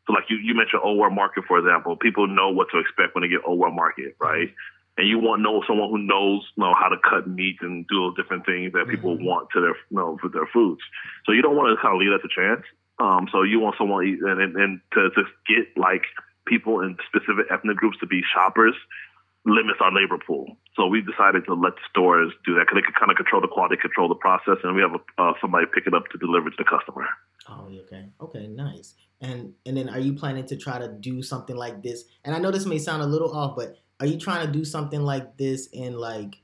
So, 0.07 0.13
like 0.13 0.29
you, 0.29 0.37
you 0.37 0.55
mentioned 0.55 0.81
Old 0.83 0.97
World 0.97 1.13
Market, 1.13 1.43
for 1.47 1.59
example. 1.59 1.97
People 1.97 2.27
know 2.27 2.49
what 2.49 2.67
to 2.71 2.79
expect 2.79 3.13
when 3.13 3.23
they 3.23 3.27
get 3.27 3.43
Old 3.45 3.59
World 3.59 3.75
Market, 3.75 4.15
right? 4.19 4.53
And 4.97 5.07
you 5.07 5.19
want 5.19 5.39
to 5.39 5.43
know 5.43 5.61
someone 5.67 5.89
who 5.89 5.99
knows, 5.99 6.41
you 6.55 6.63
know, 6.63 6.73
how 6.73 6.87
to 6.87 6.97
cut 6.97 7.27
meat 7.27 7.57
and 7.61 7.85
do 7.87 8.07
those 8.07 8.15
different 8.15 8.45
things 8.45 8.73
that 8.73 8.87
people 8.87 9.15
mm-hmm. 9.15 9.25
want 9.25 9.49
to 9.53 9.61
their, 9.61 9.75
you 9.91 9.97
know, 9.97 10.17
for 10.19 10.29
their 10.29 10.47
foods. 10.47 10.81
So 11.25 11.33
you 11.33 11.41
don't 11.41 11.55
want 11.55 11.75
to 11.75 11.81
kind 11.81 11.93
of 11.93 11.99
leave 11.99 12.15
that 12.15 12.25
to 12.25 12.31
chance. 12.33 12.65
Um, 12.97 13.27
so 13.31 13.43
you 13.43 13.59
want 13.59 13.75
someone 13.77 14.07
and, 14.07 14.41
and, 14.41 14.55
and 14.55 14.81
to, 14.93 15.09
to 15.11 15.23
get 15.45 15.69
like 15.77 16.01
people 16.47 16.81
in 16.81 16.97
specific 17.05 17.45
ethnic 17.51 17.77
groups 17.77 17.99
to 17.99 18.07
be 18.07 18.23
shoppers 18.33 18.73
limits 19.47 19.79
our 19.81 19.91
labor 19.91 20.19
pool. 20.19 20.57
So 20.75 20.85
we 20.87 21.01
decided 21.01 21.45
to 21.45 21.53
let 21.53 21.75
the 21.75 21.85
stores 21.89 22.31
do 22.45 22.53
that 22.55 22.67
because 22.67 22.75
they 22.75 22.85
could 22.85 22.99
kind 22.99 23.09
of 23.09 23.17
control 23.17 23.41
the 23.41 23.47
quality, 23.47 23.77
control 23.77 24.07
the 24.09 24.19
process, 24.19 24.57
and 24.63 24.75
we 24.75 24.81
have 24.81 24.91
a, 24.91 25.01
uh, 25.21 25.33
somebody 25.41 25.65
pick 25.73 25.87
it 25.87 25.93
up 25.93 26.03
to 26.11 26.17
deliver 26.17 26.49
to 26.49 26.55
the 26.57 26.67
customer. 26.67 27.07
Oh, 27.49 27.71
okay, 27.87 28.09
okay, 28.21 28.47
nice. 28.47 28.93
And 29.21 29.53
and 29.65 29.77
then 29.77 29.89
are 29.89 29.99
you 29.99 30.13
planning 30.13 30.45
to 30.47 30.57
try 30.57 30.77
to 30.77 30.89
do 30.89 31.23
something 31.23 31.55
like 31.55 31.81
this? 31.81 32.03
And 32.25 32.35
I 32.35 32.39
know 32.39 32.51
this 32.51 32.65
may 32.65 32.77
sound 32.77 33.01
a 33.01 33.07
little 33.07 33.31
off, 33.31 33.55
but 33.55 33.77
are 33.99 34.05
you 34.05 34.19
trying 34.19 34.45
to 34.45 34.51
do 34.51 34.65
something 34.65 35.01
like 35.01 35.37
this 35.37 35.67
in 35.67 35.97
like 35.97 36.35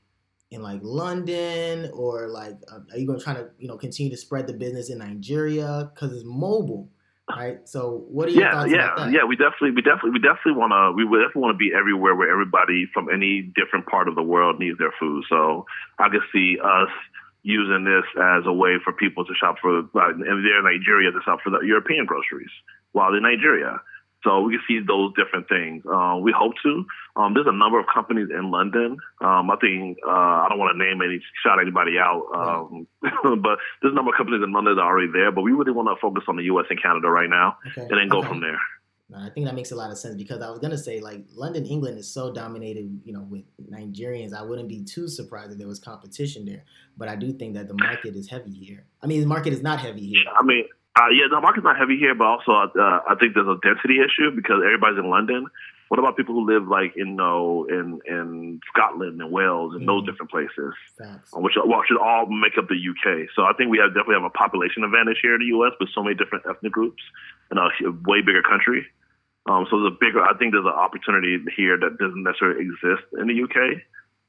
in 0.50 0.62
like 0.62 0.80
London 0.82 1.90
or 1.92 2.28
like 2.28 2.56
uh, 2.72 2.80
are 2.90 2.98
you 2.98 3.06
going 3.06 3.18
to 3.18 3.24
try 3.24 3.34
to 3.34 3.50
you 3.58 3.68
know 3.68 3.76
continue 3.76 4.10
to 4.10 4.16
spread 4.16 4.46
the 4.46 4.54
business 4.54 4.90
in 4.90 4.98
Nigeria 4.98 5.90
because 5.92 6.12
it's 6.12 6.24
mobile? 6.24 6.88
Right? 7.30 7.66
So 7.68 8.04
what 8.08 8.28
are 8.28 8.32
your 8.32 8.42
yeah, 8.42 8.52
thoughts 8.52 8.72
yeah, 8.72 8.84
about 8.84 8.96
that? 8.96 9.12
Yeah, 9.12 9.24
we 9.24 9.36
definitely, 9.36 9.72
we 9.72 9.82
definitely, 9.82 10.10
we 10.10 10.20
definitely 10.20 10.60
want 10.60 10.72
to, 10.72 10.92
we 10.92 11.04
definitely 11.04 11.42
want 11.42 11.54
to 11.54 11.58
be 11.58 11.72
everywhere 11.72 12.14
where 12.14 12.30
everybody 12.30 12.86
from 12.92 13.08
any 13.08 13.42
different 13.54 13.86
part 13.86 14.08
of 14.08 14.14
the 14.14 14.22
world 14.22 14.58
needs 14.58 14.78
their 14.78 14.92
food. 14.98 15.24
So 15.28 15.66
I 15.98 16.08
can 16.08 16.22
see 16.32 16.58
us 16.62 16.92
using 17.42 17.84
this 17.84 18.04
as 18.16 18.44
a 18.46 18.52
way 18.52 18.76
for 18.82 18.92
people 18.92 19.24
to 19.24 19.34
shop 19.34 19.56
for, 19.60 19.80
if 19.80 19.92
they're 19.92 20.58
in 20.58 20.64
Nigeria, 20.64 21.12
to 21.12 21.20
shop 21.24 21.40
for 21.44 21.50
the 21.50 21.60
European 21.64 22.06
groceries 22.06 22.52
while 22.92 23.10
they're 23.10 23.18
in 23.18 23.28
Nigeria. 23.28 23.80
So 24.24 24.40
we 24.40 24.54
can 24.54 24.62
see 24.66 24.80
those 24.80 25.12
different 25.14 25.48
things. 25.48 25.84
Uh, 25.84 26.16
we 26.20 26.32
hope 26.36 26.54
to. 26.64 26.84
Um, 27.16 27.34
there's 27.34 27.46
a 27.46 27.52
number 27.52 27.78
of 27.78 27.86
companies 27.92 28.28
in 28.30 28.50
London. 28.50 28.96
Um, 29.20 29.50
I 29.50 29.56
think 29.60 29.98
uh, 30.06 30.10
I 30.10 30.46
don't 30.48 30.58
want 30.58 30.76
to 30.76 30.82
name 30.82 31.02
any, 31.02 31.20
shout 31.44 31.60
anybody 31.60 31.98
out, 31.98 32.24
um, 32.34 32.86
but 33.42 33.58
there's 33.80 33.92
a 33.92 33.94
number 33.94 34.10
of 34.10 34.16
companies 34.16 34.42
in 34.42 34.52
London 34.52 34.76
that 34.76 34.82
are 34.82 34.90
already 34.90 35.12
there. 35.12 35.30
But 35.30 35.42
we 35.42 35.52
really 35.52 35.72
want 35.72 35.88
to 35.88 36.00
focus 36.00 36.24
on 36.26 36.36
the 36.36 36.44
U.S. 36.44 36.66
and 36.70 36.82
Canada 36.82 37.08
right 37.08 37.30
now, 37.30 37.58
okay. 37.68 37.82
and 37.82 38.00
then 38.00 38.08
go 38.08 38.18
okay. 38.18 38.28
from 38.28 38.40
there. 38.40 38.58
I 39.14 39.28
think 39.28 39.46
that 39.46 39.54
makes 39.54 39.70
a 39.70 39.76
lot 39.76 39.90
of 39.90 39.98
sense 39.98 40.16
because 40.16 40.40
I 40.40 40.50
was 40.50 40.58
gonna 40.58 40.78
say 40.78 41.00
like 41.00 41.24
London, 41.34 41.66
England 41.66 41.98
is 41.98 42.12
so 42.12 42.32
dominated, 42.32 43.00
you 43.04 43.12
know, 43.12 43.26
with 43.28 43.44
Nigerians. 43.70 44.32
I 44.32 44.42
wouldn't 44.42 44.68
be 44.68 44.82
too 44.82 45.08
surprised 45.08 45.52
if 45.52 45.58
there 45.58 45.68
was 45.68 45.78
competition 45.78 46.44
there. 46.44 46.64
But 46.96 47.08
I 47.08 47.16
do 47.16 47.32
think 47.32 47.54
that 47.54 47.68
the 47.68 47.74
market 47.74 48.16
is 48.16 48.28
heavy 48.28 48.52
here. 48.52 48.86
I 49.02 49.06
mean, 49.06 49.20
the 49.20 49.26
market 49.26 49.52
is 49.52 49.62
not 49.62 49.78
heavy 49.78 50.06
here. 50.06 50.24
I 50.36 50.42
mean, 50.42 50.64
uh, 50.94 51.10
yeah, 51.10 51.26
the 51.28 51.40
market's 51.40 51.64
not 51.64 51.76
heavy 51.76 51.98
here, 51.98 52.14
but 52.14 52.24
also 52.24 52.52
uh, 52.54 53.02
I 53.02 53.18
think 53.18 53.34
there's 53.34 53.50
a 53.50 53.58
density 53.58 53.98
issue 53.98 54.30
because 54.30 54.62
everybody's 54.62 54.98
in 54.98 55.10
London. 55.10 55.46
What 55.88 55.98
about 55.98 56.16
people 56.16 56.34
who 56.34 56.46
live 56.46 56.70
like 56.70 56.94
in 56.94 57.18
you 57.18 57.18
know, 57.18 57.66
in 57.68 57.98
in 58.06 58.60
Scotland 58.70 59.20
and 59.20 59.30
Wales 59.30 59.74
and 59.74 59.82
mm. 59.82 59.90
those 59.90 60.06
different 60.06 60.30
places, 60.30 60.72
uh, 61.02 61.18
which 61.42 61.54
well, 61.58 61.82
should 61.82 61.98
all 61.98 62.26
make 62.30 62.54
up 62.56 62.70
the 62.70 62.78
UK. 62.78 63.26
So 63.34 63.42
I 63.42 63.52
think 63.58 63.74
we 63.74 63.78
have 63.82 63.90
definitely 63.90 64.22
have 64.22 64.30
a 64.30 64.38
population 64.38 64.86
advantage 64.86 65.18
here 65.20 65.34
in 65.34 65.42
the 65.42 65.50
US 65.58 65.74
with 65.82 65.90
so 65.90 66.02
many 66.02 66.14
different 66.14 66.46
ethnic 66.46 66.72
groups 66.72 67.02
and 67.50 67.58
a 67.58 67.68
way 68.06 68.22
bigger 68.22 68.42
country. 68.42 68.86
Um, 69.50 69.66
so 69.68 69.82
there's 69.82 69.92
a 69.92 69.98
bigger. 69.98 70.22
I 70.22 70.38
think 70.38 70.54
there's 70.54 70.64
an 70.64 70.78
opportunity 70.78 71.42
here 71.58 71.74
that 71.74 71.98
doesn't 71.98 72.22
necessarily 72.22 72.70
exist 72.70 73.04
in 73.18 73.26
the 73.26 73.38
UK. 73.42 73.82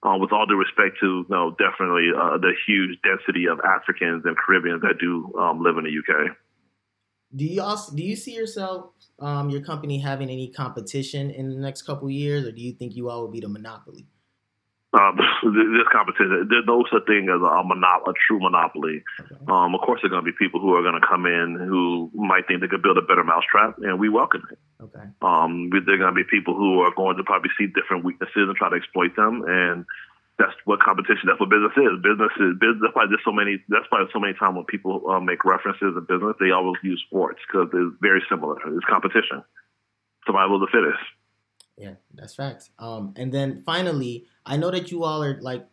Uh, 0.05 0.17
with 0.17 0.31
all 0.31 0.45
due 0.45 0.53
respect 0.53 1.01
to, 1.01 1.25
you 1.25 1.33
know, 1.33 1.49
definitely 1.57 2.13
uh, 2.13 2.37
the 2.37 2.53
huge 2.67 2.93
density 3.01 3.47
of 3.47 3.57
Africans 3.61 4.21
and 4.25 4.37
Caribbeans 4.37 4.81
that 4.81 4.99
do 4.99 5.33
um, 5.33 5.63
live 5.63 5.77
in 5.77 5.85
the 5.85 5.97
UK 5.97 6.37
do 7.35 7.45
you 7.45 7.61
also 7.61 7.95
do 7.95 8.03
you 8.03 8.15
see 8.15 8.33
yourself 8.33 8.91
um, 9.19 9.49
your 9.49 9.61
company 9.61 9.99
having 9.99 10.29
any 10.29 10.49
competition 10.49 11.29
in 11.31 11.49
the 11.49 11.55
next 11.55 11.83
couple 11.83 12.09
years, 12.09 12.45
or 12.45 12.51
do 12.51 12.61
you 12.61 12.73
think 12.73 12.95
you 12.95 13.09
all 13.09 13.21
will 13.21 13.31
be 13.31 13.39
the 13.39 13.49
monopoly? 13.49 14.07
Um, 14.93 15.17
this 15.43 15.87
competition, 15.91 16.47
there's 16.49 16.65
no 16.65 16.85
such 16.91 17.05
thing 17.05 17.27
as 17.27 17.41
a, 17.41 17.63
monop- 17.63 18.07
a 18.07 18.13
true 18.27 18.39
monopoly. 18.39 19.03
Okay. 19.19 19.35
Um, 19.47 19.75
of 19.75 19.81
course, 19.81 19.99
there 20.01 20.07
are 20.07 20.15
going 20.15 20.23
to 20.23 20.31
be 20.31 20.37
people 20.37 20.61
who 20.61 20.73
are 20.75 20.81
going 20.81 20.99
to 20.99 21.05
come 21.05 21.25
in 21.25 21.57
who 21.59 22.09
might 22.13 22.47
think 22.47 22.61
they 22.61 22.67
could 22.67 22.81
build 22.81 22.97
a 22.97 23.01
better 23.01 23.23
mousetrap, 23.23 23.75
and 23.79 23.99
we 23.99 24.07
welcome 24.09 24.43
it. 24.51 24.59
Okay. 24.81 25.03
Um, 25.21 25.69
there 25.71 25.95
are 25.95 25.97
going 25.97 26.15
to 26.15 26.15
be 26.15 26.23
people 26.23 26.55
who 26.55 26.79
are 26.79 26.93
going 26.95 27.17
to 27.17 27.23
probably 27.23 27.51
see 27.57 27.67
different 27.67 28.05
weaknesses 28.05 28.47
and 28.47 28.55
try 28.55 28.69
to 28.69 28.75
exploit 28.75 29.15
them, 29.15 29.43
and 29.47 29.85
that's 30.37 30.53
what 30.65 30.79
competition. 30.81 31.27
That's 31.27 31.39
what 31.39 31.49
business 31.49 31.71
is. 31.77 31.95
Business 32.03 32.33
is 32.39 32.59
business. 32.59 32.83
That's 32.83 32.95
why 32.95 33.05
there's 33.07 33.23
so 33.23 33.31
many. 33.31 33.63
That's 33.69 33.85
why 33.89 33.99
there's 33.99 34.11
so 34.11 34.19
many 34.19 34.33
times 34.33 34.55
when 34.55 34.65
people 34.65 35.07
uh, 35.09 35.19
make 35.19 35.45
references 35.45 35.95
to 35.95 36.01
business, 36.01 36.35
they 36.39 36.51
always 36.51 36.75
use 36.83 37.01
sports 37.07 37.39
because 37.47 37.69
it's 37.71 37.95
very 38.01 38.21
similar. 38.29 38.59
It's 38.75 38.85
competition. 38.85 39.43
Survival 40.25 40.55
of 40.55 40.67
the 40.67 40.71
fittest. 40.71 41.03
Yeah, 41.77 41.95
that's 42.13 42.35
facts. 42.35 42.69
Um, 42.79 43.13
and 43.15 43.31
then 43.31 43.63
finally, 43.65 44.25
I 44.45 44.57
know 44.57 44.71
that 44.71 44.91
you 44.91 45.03
all 45.03 45.23
are 45.23 45.39
like, 45.41 45.67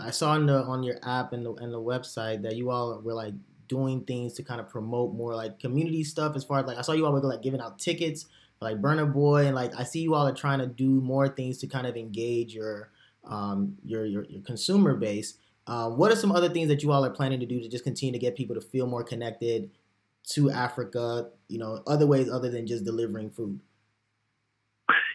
I 0.00 0.10
saw 0.10 0.30
on 0.30 0.46
the 0.46 0.62
on 0.62 0.82
your 0.82 0.98
app 1.02 1.32
and 1.32 1.46
the 1.46 1.54
and 1.54 1.72
the 1.72 1.80
website 1.80 2.42
that 2.42 2.56
you 2.56 2.70
all 2.70 3.00
were 3.00 3.14
like 3.14 3.34
doing 3.68 4.02
things 4.04 4.32
to 4.34 4.42
kind 4.42 4.60
of 4.60 4.68
promote 4.68 5.14
more 5.14 5.36
like 5.36 5.60
community 5.60 6.02
stuff. 6.02 6.34
As 6.34 6.42
far 6.42 6.60
as 6.60 6.66
like, 6.66 6.78
I 6.78 6.82
saw 6.82 6.92
you 6.92 7.06
all 7.06 7.12
were 7.12 7.20
like 7.20 7.42
giving 7.42 7.60
out 7.60 7.78
tickets, 7.78 8.26
like 8.60 8.82
Burna 8.82 9.12
Boy, 9.12 9.46
and 9.46 9.54
like 9.54 9.78
I 9.78 9.84
see 9.84 10.00
you 10.00 10.14
all 10.14 10.26
are 10.26 10.34
trying 10.34 10.58
to 10.58 10.66
do 10.66 11.00
more 11.00 11.28
things 11.28 11.58
to 11.58 11.68
kind 11.68 11.86
of 11.86 11.96
engage 11.96 12.52
your 12.52 12.90
um, 13.24 13.76
your, 13.84 14.04
your, 14.04 14.24
your 14.24 14.42
consumer 14.42 14.94
base. 14.94 15.34
Uh, 15.66 15.90
what 15.90 16.10
are 16.10 16.16
some 16.16 16.32
other 16.32 16.48
things 16.48 16.68
that 16.68 16.82
you 16.82 16.92
all 16.92 17.04
are 17.04 17.10
planning 17.10 17.40
to 17.40 17.46
do 17.46 17.60
to 17.60 17.68
just 17.68 17.84
continue 17.84 18.12
to 18.12 18.18
get 18.18 18.36
people 18.36 18.54
to 18.54 18.60
feel 18.60 18.86
more 18.86 19.04
connected 19.04 19.70
to 20.30 20.50
Africa? 20.50 21.28
You 21.48 21.58
know, 21.58 21.82
other 21.86 22.06
ways 22.06 22.30
other 22.30 22.50
than 22.50 22.66
just 22.66 22.84
delivering 22.84 23.30
food. 23.30 23.60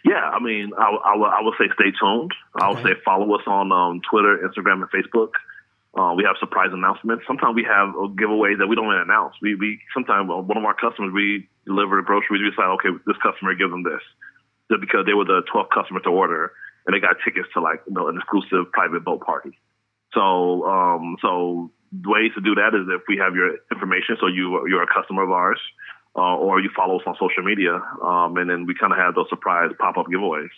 Yeah, 0.06 0.30
I 0.30 0.40
mean, 0.40 0.72
I, 0.78 0.84
I, 0.84 1.14
I 1.16 1.42
would 1.42 1.56
say 1.58 1.66
stay 1.74 1.92
tuned. 2.00 2.34
I 2.60 2.70
would 2.70 2.84
say 2.84 2.92
follow 3.06 3.34
us 3.34 3.42
on 3.48 3.72
um, 3.72 4.02
Twitter, 4.10 4.38
Instagram, 4.46 4.84
and 4.84 4.92
Facebook. 4.92 5.32
Uh, 5.96 6.14
we 6.14 6.24
have 6.24 6.36
surprise 6.40 6.70
announcements. 6.74 7.24
Sometimes 7.26 7.56
we 7.56 7.64
have 7.64 7.94
giveaways 8.18 8.58
that 8.60 8.68
we 8.68 8.76
don't 8.76 8.86
even 8.86 9.02
announce. 9.02 9.36
We 9.42 9.56
we 9.56 9.80
sometimes 9.94 10.30
uh, 10.30 10.42
one 10.42 10.58
of 10.58 10.66
our 10.66 10.74
customers 10.74 11.14
we 11.14 11.48
deliver 11.66 12.02
groceries. 12.02 12.42
We 12.42 12.50
decide, 12.50 12.70
okay, 12.78 12.90
this 13.08 13.18
customer 13.24 13.56
give 13.56 13.70
them 13.72 13.84
this, 13.84 14.02
just 14.70 14.82
because 14.82 15.06
they 15.06 15.14
were 15.14 15.26
the 15.26 15.42
12th 15.54 15.70
customer 15.70 16.02
to 16.02 16.10
order 16.10 16.52
and 16.86 16.96
they 16.96 17.00
got 17.00 17.16
tickets 17.24 17.48
to 17.54 17.62
like 17.62 17.82
you 17.88 17.94
know 17.94 18.08
an 18.08 18.18
exclusive 18.18 18.72
private 18.72 19.04
boat 19.04 19.22
party. 19.22 19.58
So 20.14 20.64
um, 20.66 21.18
so 21.22 21.72
ways 22.06 22.32
to 22.36 22.42
do 22.42 22.56
that 22.56 22.74
is 22.74 22.88
if 22.90 23.02
we 23.08 23.18
have 23.18 23.36
your 23.36 23.58
information, 23.72 24.18
so 24.20 24.28
you 24.28 24.66
you're 24.68 24.84
a 24.84 24.94
customer 24.94 25.24
of 25.24 25.32
ours, 25.32 25.60
uh, 26.16 26.36
or 26.36 26.60
you 26.60 26.70
follow 26.76 27.00
us 27.00 27.04
on 27.06 27.16
social 27.20 27.44
media, 27.44 27.82
um, 28.04 28.38
and 28.38 28.50
then 28.50 28.66
we 28.66 28.76
kind 28.76 28.92
of 28.92 29.00
have 29.00 29.16
those 29.16 29.30
surprise 29.30 29.72
pop 29.80 29.98
up 29.98 30.08
giveaways. 30.08 30.54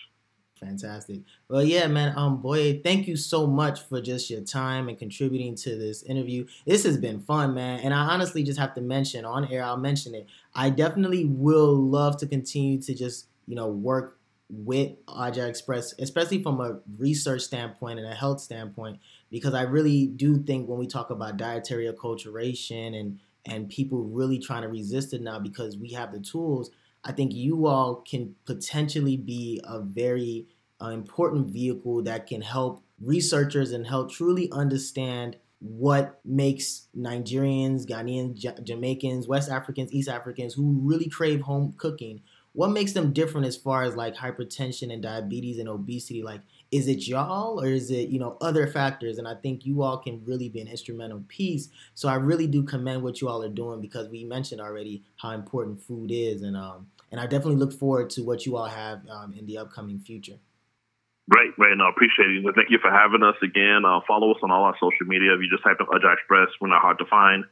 Fantastic. 0.60 1.20
Well, 1.50 1.64
yeah, 1.64 1.88
man. 1.88 2.14
Um, 2.18 2.42
boy, 2.42 2.80
thank 2.82 3.08
you 3.08 3.18
so 3.18 3.46
much 3.46 3.82
for 3.82 4.00
just 4.02 4.30
your 4.30 4.40
time 4.42 4.88
and 4.88 4.98
contributing 4.98 5.54
to 5.56 5.76
this 5.76 6.02
interview. 6.04 6.46
This 6.66 6.86
has 6.86 6.98
been 6.98 7.20
fun, 7.20 7.54
man. 7.54 7.82
And 7.82 7.94
I 7.94 8.06
honestly 8.06 8.42
just 8.42 8.58
have 8.58 8.74
to 8.76 8.82
mention 8.82 9.26
on 9.26 9.52
air. 9.52 9.64
I'll 9.64 9.76
mention 9.76 10.16
it. 10.16 10.28
I 10.54 10.70
definitely 10.70 11.26
will 11.26 11.76
love 11.76 12.18
to 12.18 12.28
continue 12.28 12.82
to 12.84 12.94
just 12.94 13.28
you 13.48 13.56
know 13.56 13.68
work 13.68 14.15
with 14.50 15.04
Oja 15.08 15.48
Express, 15.48 15.94
especially 16.00 16.42
from 16.42 16.60
a 16.60 16.80
research 16.98 17.42
standpoint 17.42 18.00
and 18.00 18.08
a 18.08 18.14
health 18.14 18.40
standpoint, 18.40 19.00
because 19.32 19.54
I 19.54 19.64
really 19.64 20.08
do 20.08 20.38
think 20.38 20.70
when 20.70 20.80
we 20.80 20.88
talk 20.88 21.10
about 21.10 21.38
dietary 21.38 21.92
acculturation 21.92 23.00
and 23.00 23.20
and 23.48 23.70
people 23.70 24.04
really 24.04 24.40
trying 24.40 24.64
to 24.64 24.68
resist 24.68 25.14
it 25.14 25.22
now 25.22 25.38
because 25.38 25.78
we 25.78 25.92
have 25.92 26.12
the 26.12 26.20
tools, 26.20 26.72
I 27.04 27.12
think 27.12 27.32
you 27.32 27.68
all 27.68 27.98
can 27.98 28.36
potentially 28.46 29.18
be 29.18 29.62
a 29.64 29.80
very 29.80 30.48
uh, 30.82 30.88
important 30.88 31.48
vehicle 31.48 32.02
that 32.04 32.26
can 32.26 32.42
help 32.42 32.84
researchers 33.00 33.72
and 33.72 33.86
help 33.86 34.12
truly 34.12 34.50
understand 34.52 35.38
what 35.60 36.20
makes 36.26 36.88
Nigerians, 36.98 37.86
Ghanaians, 37.86 38.36
J- 38.36 38.56
Jamaicans, 38.64 39.28
West 39.28 39.50
Africans, 39.50 39.94
East 39.94 40.10
Africans 40.10 40.54
who 40.54 40.80
really 40.82 41.10
crave 41.10 41.42
home 41.42 41.74
cooking 41.78 42.22
what 42.56 42.72
makes 42.72 42.94
them 42.94 43.12
different 43.12 43.46
as 43.46 43.58
far 43.58 43.84
as 43.84 43.96
like 43.96 44.16
hypertension 44.16 44.92
and 44.92 45.04
diabetes 45.04 45.60
and 45.60 45.70
obesity 45.70 46.24
like 46.24 46.42
is 46.72 46.88
it 46.88 47.08
y'all 47.08 47.62
or 47.62 47.68
is 47.68 47.92
it 47.92 48.10
you 48.10 48.18
know 48.18 48.38
other 48.42 48.66
factors 48.66 49.18
and 49.18 49.28
i 49.28 49.36
think 49.36 49.66
you 49.66 49.82
all 49.82 49.98
can 49.98 50.24
really 50.26 50.50
be 50.50 50.62
an 50.62 50.68
instrumental 50.68 51.24
piece 51.28 51.70
so 51.94 52.08
i 52.08 52.16
really 52.16 52.48
do 52.48 52.64
commend 52.64 53.04
what 53.04 53.22
you 53.22 53.28
all 53.28 53.44
are 53.44 53.50
doing 53.50 53.82
because 53.82 54.10
we 54.10 54.24
mentioned 54.24 54.62
already 54.62 55.04
how 55.18 55.32
important 55.32 55.82
food 55.82 56.10
is 56.12 56.42
and 56.42 56.58
um 56.58 56.88
and 57.12 57.20
i 57.20 57.24
definitely 57.24 57.58
look 57.58 57.74
forward 57.74 58.10
to 58.10 58.24
what 58.24 58.46
you 58.46 58.56
all 58.58 58.66
have 58.66 59.02
um, 59.10 59.34
in 59.38 59.46
the 59.46 59.58
upcoming 59.58 60.00
future 60.00 60.40
Great, 61.28 61.56
great. 61.56 61.76
No, 61.76 61.86
I 61.86 61.90
appreciate 61.90 62.30
it. 62.30 62.46
Thank 62.54 62.70
you 62.70 62.78
for 62.78 62.92
having 62.92 63.24
us 63.24 63.34
again. 63.42 63.82
Uh, 63.84 64.00
follow 64.08 64.30
us 64.30 64.38
on 64.44 64.52
all 64.52 64.62
our 64.66 64.76
social 64.76 65.08
media. 65.08 65.34
If 65.34 65.42
you 65.42 65.50
just 65.50 65.64
type 65.64 65.78
in 65.80 65.88
Oja 65.88 66.14
Express, 66.14 66.50
we're 66.62 66.70
not 66.70 66.84
hard 66.84 67.00
to 67.00 67.06
find 67.06 67.44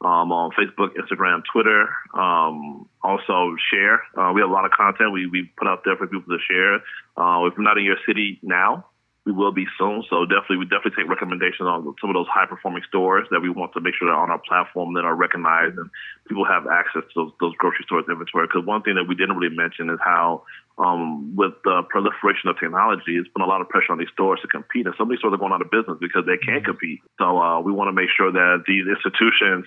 um, 0.00 0.32
on 0.32 0.50
Facebook, 0.52 0.90
Instagram, 0.96 1.42
Twitter. 1.52 1.88
Um, 2.14 2.88
also, 3.02 3.56
share. 3.72 4.02
Uh, 4.16 4.32
we 4.32 4.40
have 4.40 4.50
a 4.50 4.52
lot 4.52 4.64
of 4.64 4.70
content 4.72 5.12
we, 5.12 5.26
we 5.26 5.50
put 5.56 5.68
out 5.68 5.82
there 5.84 5.96
for 5.96 6.06
people 6.06 6.28
to 6.28 6.42
share. 6.50 6.74
Uh, 7.16 7.46
if 7.46 7.54
we're 7.56 7.64
not 7.64 7.78
in 7.78 7.84
your 7.84 7.98
city 8.06 8.38
now, 8.42 8.86
we 9.24 9.32
will 9.32 9.52
be 9.52 9.64
soon. 9.78 10.04
So 10.10 10.26
definitely, 10.26 10.58
we 10.58 10.64
definitely 10.66 11.02
take 11.02 11.08
recommendations 11.08 11.64
on 11.64 11.94
some 12.00 12.10
of 12.10 12.14
those 12.14 12.28
high 12.28 12.46
performing 12.46 12.82
stores 12.88 13.26
that 13.30 13.40
we 13.40 13.48
want 13.48 13.72
to 13.72 13.80
make 13.80 13.94
sure 13.96 14.08
that 14.08 14.16
on 14.16 14.30
our 14.30 14.40
platform 14.40 14.92
that 14.94 15.04
are 15.04 15.14
recognized 15.14 15.78
and 15.78 15.88
people 16.28 16.44
have 16.44 16.66
access 16.66 17.02
to 17.14 17.24
those, 17.24 17.32
those 17.40 17.54
grocery 17.56 17.84
stores 17.84 18.04
inventory. 18.08 18.46
Because 18.46 18.66
one 18.66 18.82
thing 18.82 18.96
that 18.96 19.08
we 19.08 19.14
didn't 19.14 19.36
really 19.36 19.56
mention 19.56 19.88
is 19.88 19.98
how 20.04 20.44
um, 20.78 21.36
with 21.36 21.52
the 21.64 21.82
proliferation 21.88 22.48
of 22.48 22.58
technology, 22.58 23.16
it's 23.16 23.28
put 23.28 23.42
a 23.42 23.46
lot 23.46 23.60
of 23.60 23.68
pressure 23.68 23.92
on 23.92 23.98
these 23.98 24.08
stores 24.12 24.40
to 24.42 24.48
compete, 24.48 24.86
and 24.86 24.94
some 24.98 25.06
of 25.06 25.10
these 25.10 25.18
stores 25.18 25.34
are 25.34 25.38
going 25.38 25.52
out 25.52 25.62
of 25.62 25.70
business 25.70 25.96
because 26.00 26.24
they 26.26 26.36
can't 26.36 26.62
mm-hmm. 26.62 26.72
compete. 26.72 27.00
So 27.18 27.38
uh, 27.38 27.60
we 27.60 27.72
want 27.72 27.88
to 27.88 27.92
make 27.92 28.10
sure 28.16 28.32
that 28.32 28.64
these 28.66 28.84
institutions 28.86 29.66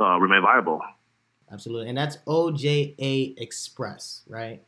uh, 0.00 0.18
remain 0.18 0.42
viable. 0.42 0.80
Absolutely, 1.50 1.88
and 1.88 1.98
that's 1.98 2.18
OJA 2.26 3.34
Express, 3.38 4.22
right? 4.28 4.62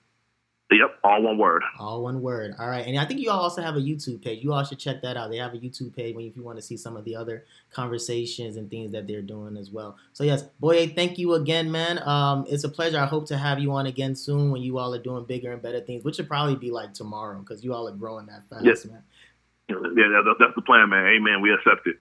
Yep, 0.69 0.99
all 1.05 1.23
one 1.23 1.39
word. 1.39 1.63
All 1.79 2.03
one 2.03 2.21
word. 2.21 2.57
All 2.59 2.69
right, 2.69 2.85
and 2.85 2.99
I 2.99 3.05
think 3.05 3.21
you 3.21 3.31
all 3.31 3.41
also 3.41 3.63
have 3.63 3.77
a 3.77 3.81
YouTube 3.81 4.25
page. 4.25 4.43
You 4.43 4.53
all 4.53 4.65
should 4.65 4.81
check 4.81 5.01
that 5.03 5.17
out. 5.17 5.31
They 5.31 5.37
have 5.37 5.55
a 5.55 5.59
YouTube 5.59 5.95
page 5.95 6.17
when 6.17 6.27
if 6.27 6.37
you 6.37 6.43
want 6.43 6.59
to 6.59 6.63
see 6.63 6.77
some 6.77 6.97
of 6.97 7.05
the 7.05 7.15
other 7.15 7.45
conversations 7.73 8.57
and 8.57 8.69
things 8.69 8.91
that 8.91 9.07
they're 9.07 9.23
doing 9.23 9.57
as 9.57 9.71
well. 9.71 9.97
So 10.13 10.25
yes, 10.25 10.43
Boye, 10.59 10.89
thank 10.89 11.19
you 11.19 11.35
again, 11.35 11.71
man. 11.71 12.01
Um, 12.03 12.47
it's 12.49 12.65
a 12.65 12.69
pleasure. 12.69 12.99
I 12.99 13.07
hope 13.07 13.27
to 13.29 13.39
have 13.39 13.61
you 13.61 13.71
on 13.73 13.87
again 13.87 14.17
soon 14.17 14.51
when 14.51 14.61
you 14.61 14.79
all 14.79 14.93
are 14.93 15.03
doing 15.03 15.25
bigger 15.25 15.53
and 15.53 15.63
better 15.63 15.81
things, 15.81 16.03
which 16.03 16.17
should 16.17 16.29
probably 16.29 16.57
be 16.57 16.73
like 16.73 16.93
tomorrow 16.95 17.39
because 17.39 17.63
you 17.63 17.73
all 17.73 17.87
are 17.87 17.95
growing 17.95 18.27
that 18.27 18.43
fast, 18.51 18.65
yes. 18.65 18.85
man. 18.87 19.05
Yeah, 19.69 20.23
that's 20.39 20.55
the 20.57 20.63
plan, 20.63 20.89
man. 20.89 21.07
Amen. 21.07 21.41
We 21.43 21.53
accept 21.53 21.87
it. 21.87 21.97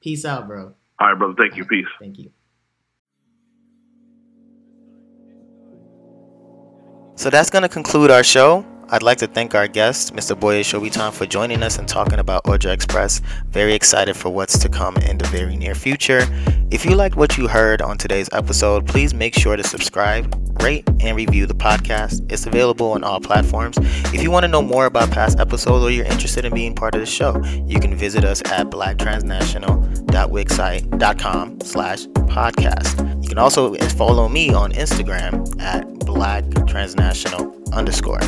Peace 0.00 0.24
out, 0.24 0.48
bro. 0.48 0.74
All 0.98 1.08
right, 1.08 1.18
brother. 1.18 1.34
Thank 1.38 1.56
you. 1.56 1.64
Peace. 1.64 1.86
Thank 2.00 2.18
you. 2.18 2.30
So 7.16 7.30
that's 7.30 7.48
going 7.50 7.62
to 7.62 7.68
conclude 7.68 8.10
our 8.10 8.24
show. 8.24 8.64
I'd 8.90 9.02
like 9.02 9.16
to 9.18 9.26
thank 9.26 9.54
our 9.54 9.66
guest, 9.66 10.14
Mr. 10.14 10.38
Boye 10.38 10.60
Shobitan, 10.60 11.10
for 11.12 11.24
joining 11.26 11.62
us 11.62 11.78
and 11.78 11.88
talking 11.88 12.18
about 12.18 12.44
Oja 12.44 12.70
Express. 12.70 13.22
Very 13.48 13.72
excited 13.72 14.14
for 14.16 14.28
what's 14.30 14.58
to 14.58 14.68
come 14.68 14.96
in 14.98 15.16
the 15.18 15.26
very 15.28 15.56
near 15.56 15.74
future. 15.74 16.26
If 16.70 16.84
you 16.84 16.94
liked 16.94 17.16
what 17.16 17.38
you 17.38 17.48
heard 17.48 17.80
on 17.80 17.96
today's 17.96 18.28
episode, 18.32 18.86
please 18.86 19.14
make 19.14 19.34
sure 19.34 19.56
to 19.56 19.64
subscribe, 19.64 20.34
rate, 20.62 20.86
and 21.00 21.16
review 21.16 21.46
the 21.46 21.54
podcast. 21.54 22.30
It's 22.30 22.44
available 22.46 22.92
on 22.92 23.02
all 23.04 23.20
platforms. 23.20 23.78
If 24.12 24.22
you 24.22 24.30
want 24.30 24.44
to 24.44 24.48
know 24.48 24.60
more 24.62 24.84
about 24.86 25.10
past 25.10 25.40
episodes 25.40 25.82
or 25.82 25.90
you're 25.90 26.04
interested 26.04 26.44
in 26.44 26.52
being 26.54 26.74
part 26.74 26.94
of 26.94 27.00
the 27.00 27.06
show, 27.06 27.42
you 27.66 27.80
can 27.80 27.96
visit 27.96 28.22
us 28.24 28.42
at 28.46 28.68
blacktransnational.wixsite.com 28.70 31.60
slash 31.62 32.06
podcast. 32.06 33.13
Can 33.34 33.40
also 33.40 33.74
follow 33.96 34.28
me 34.28 34.54
on 34.54 34.70
Instagram 34.70 35.60
at 35.60 35.84
blacktransnational 36.06 37.72
underscore. 37.72 38.20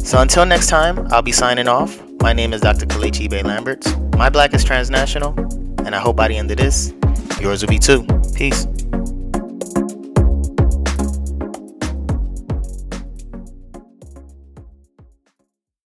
So 0.00 0.18
until 0.18 0.44
next 0.46 0.66
time, 0.66 1.06
I'll 1.12 1.22
be 1.22 1.30
signing 1.30 1.68
off. 1.68 2.02
My 2.20 2.32
name 2.32 2.52
is 2.52 2.60
Dr. 2.60 2.84
Kalechi 2.84 3.30
Bay 3.30 3.44
Lamberts. 3.44 3.96
My 4.16 4.28
black 4.28 4.54
is 4.54 4.64
transnational, 4.64 5.38
and 5.86 5.94
I 5.94 6.00
hope 6.00 6.16
by 6.16 6.26
the 6.26 6.36
end 6.36 6.50
of 6.50 6.56
this, 6.56 6.92
yours 7.40 7.62
will 7.62 7.68
be 7.68 7.78
too. 7.78 8.04
Peace. 8.34 8.66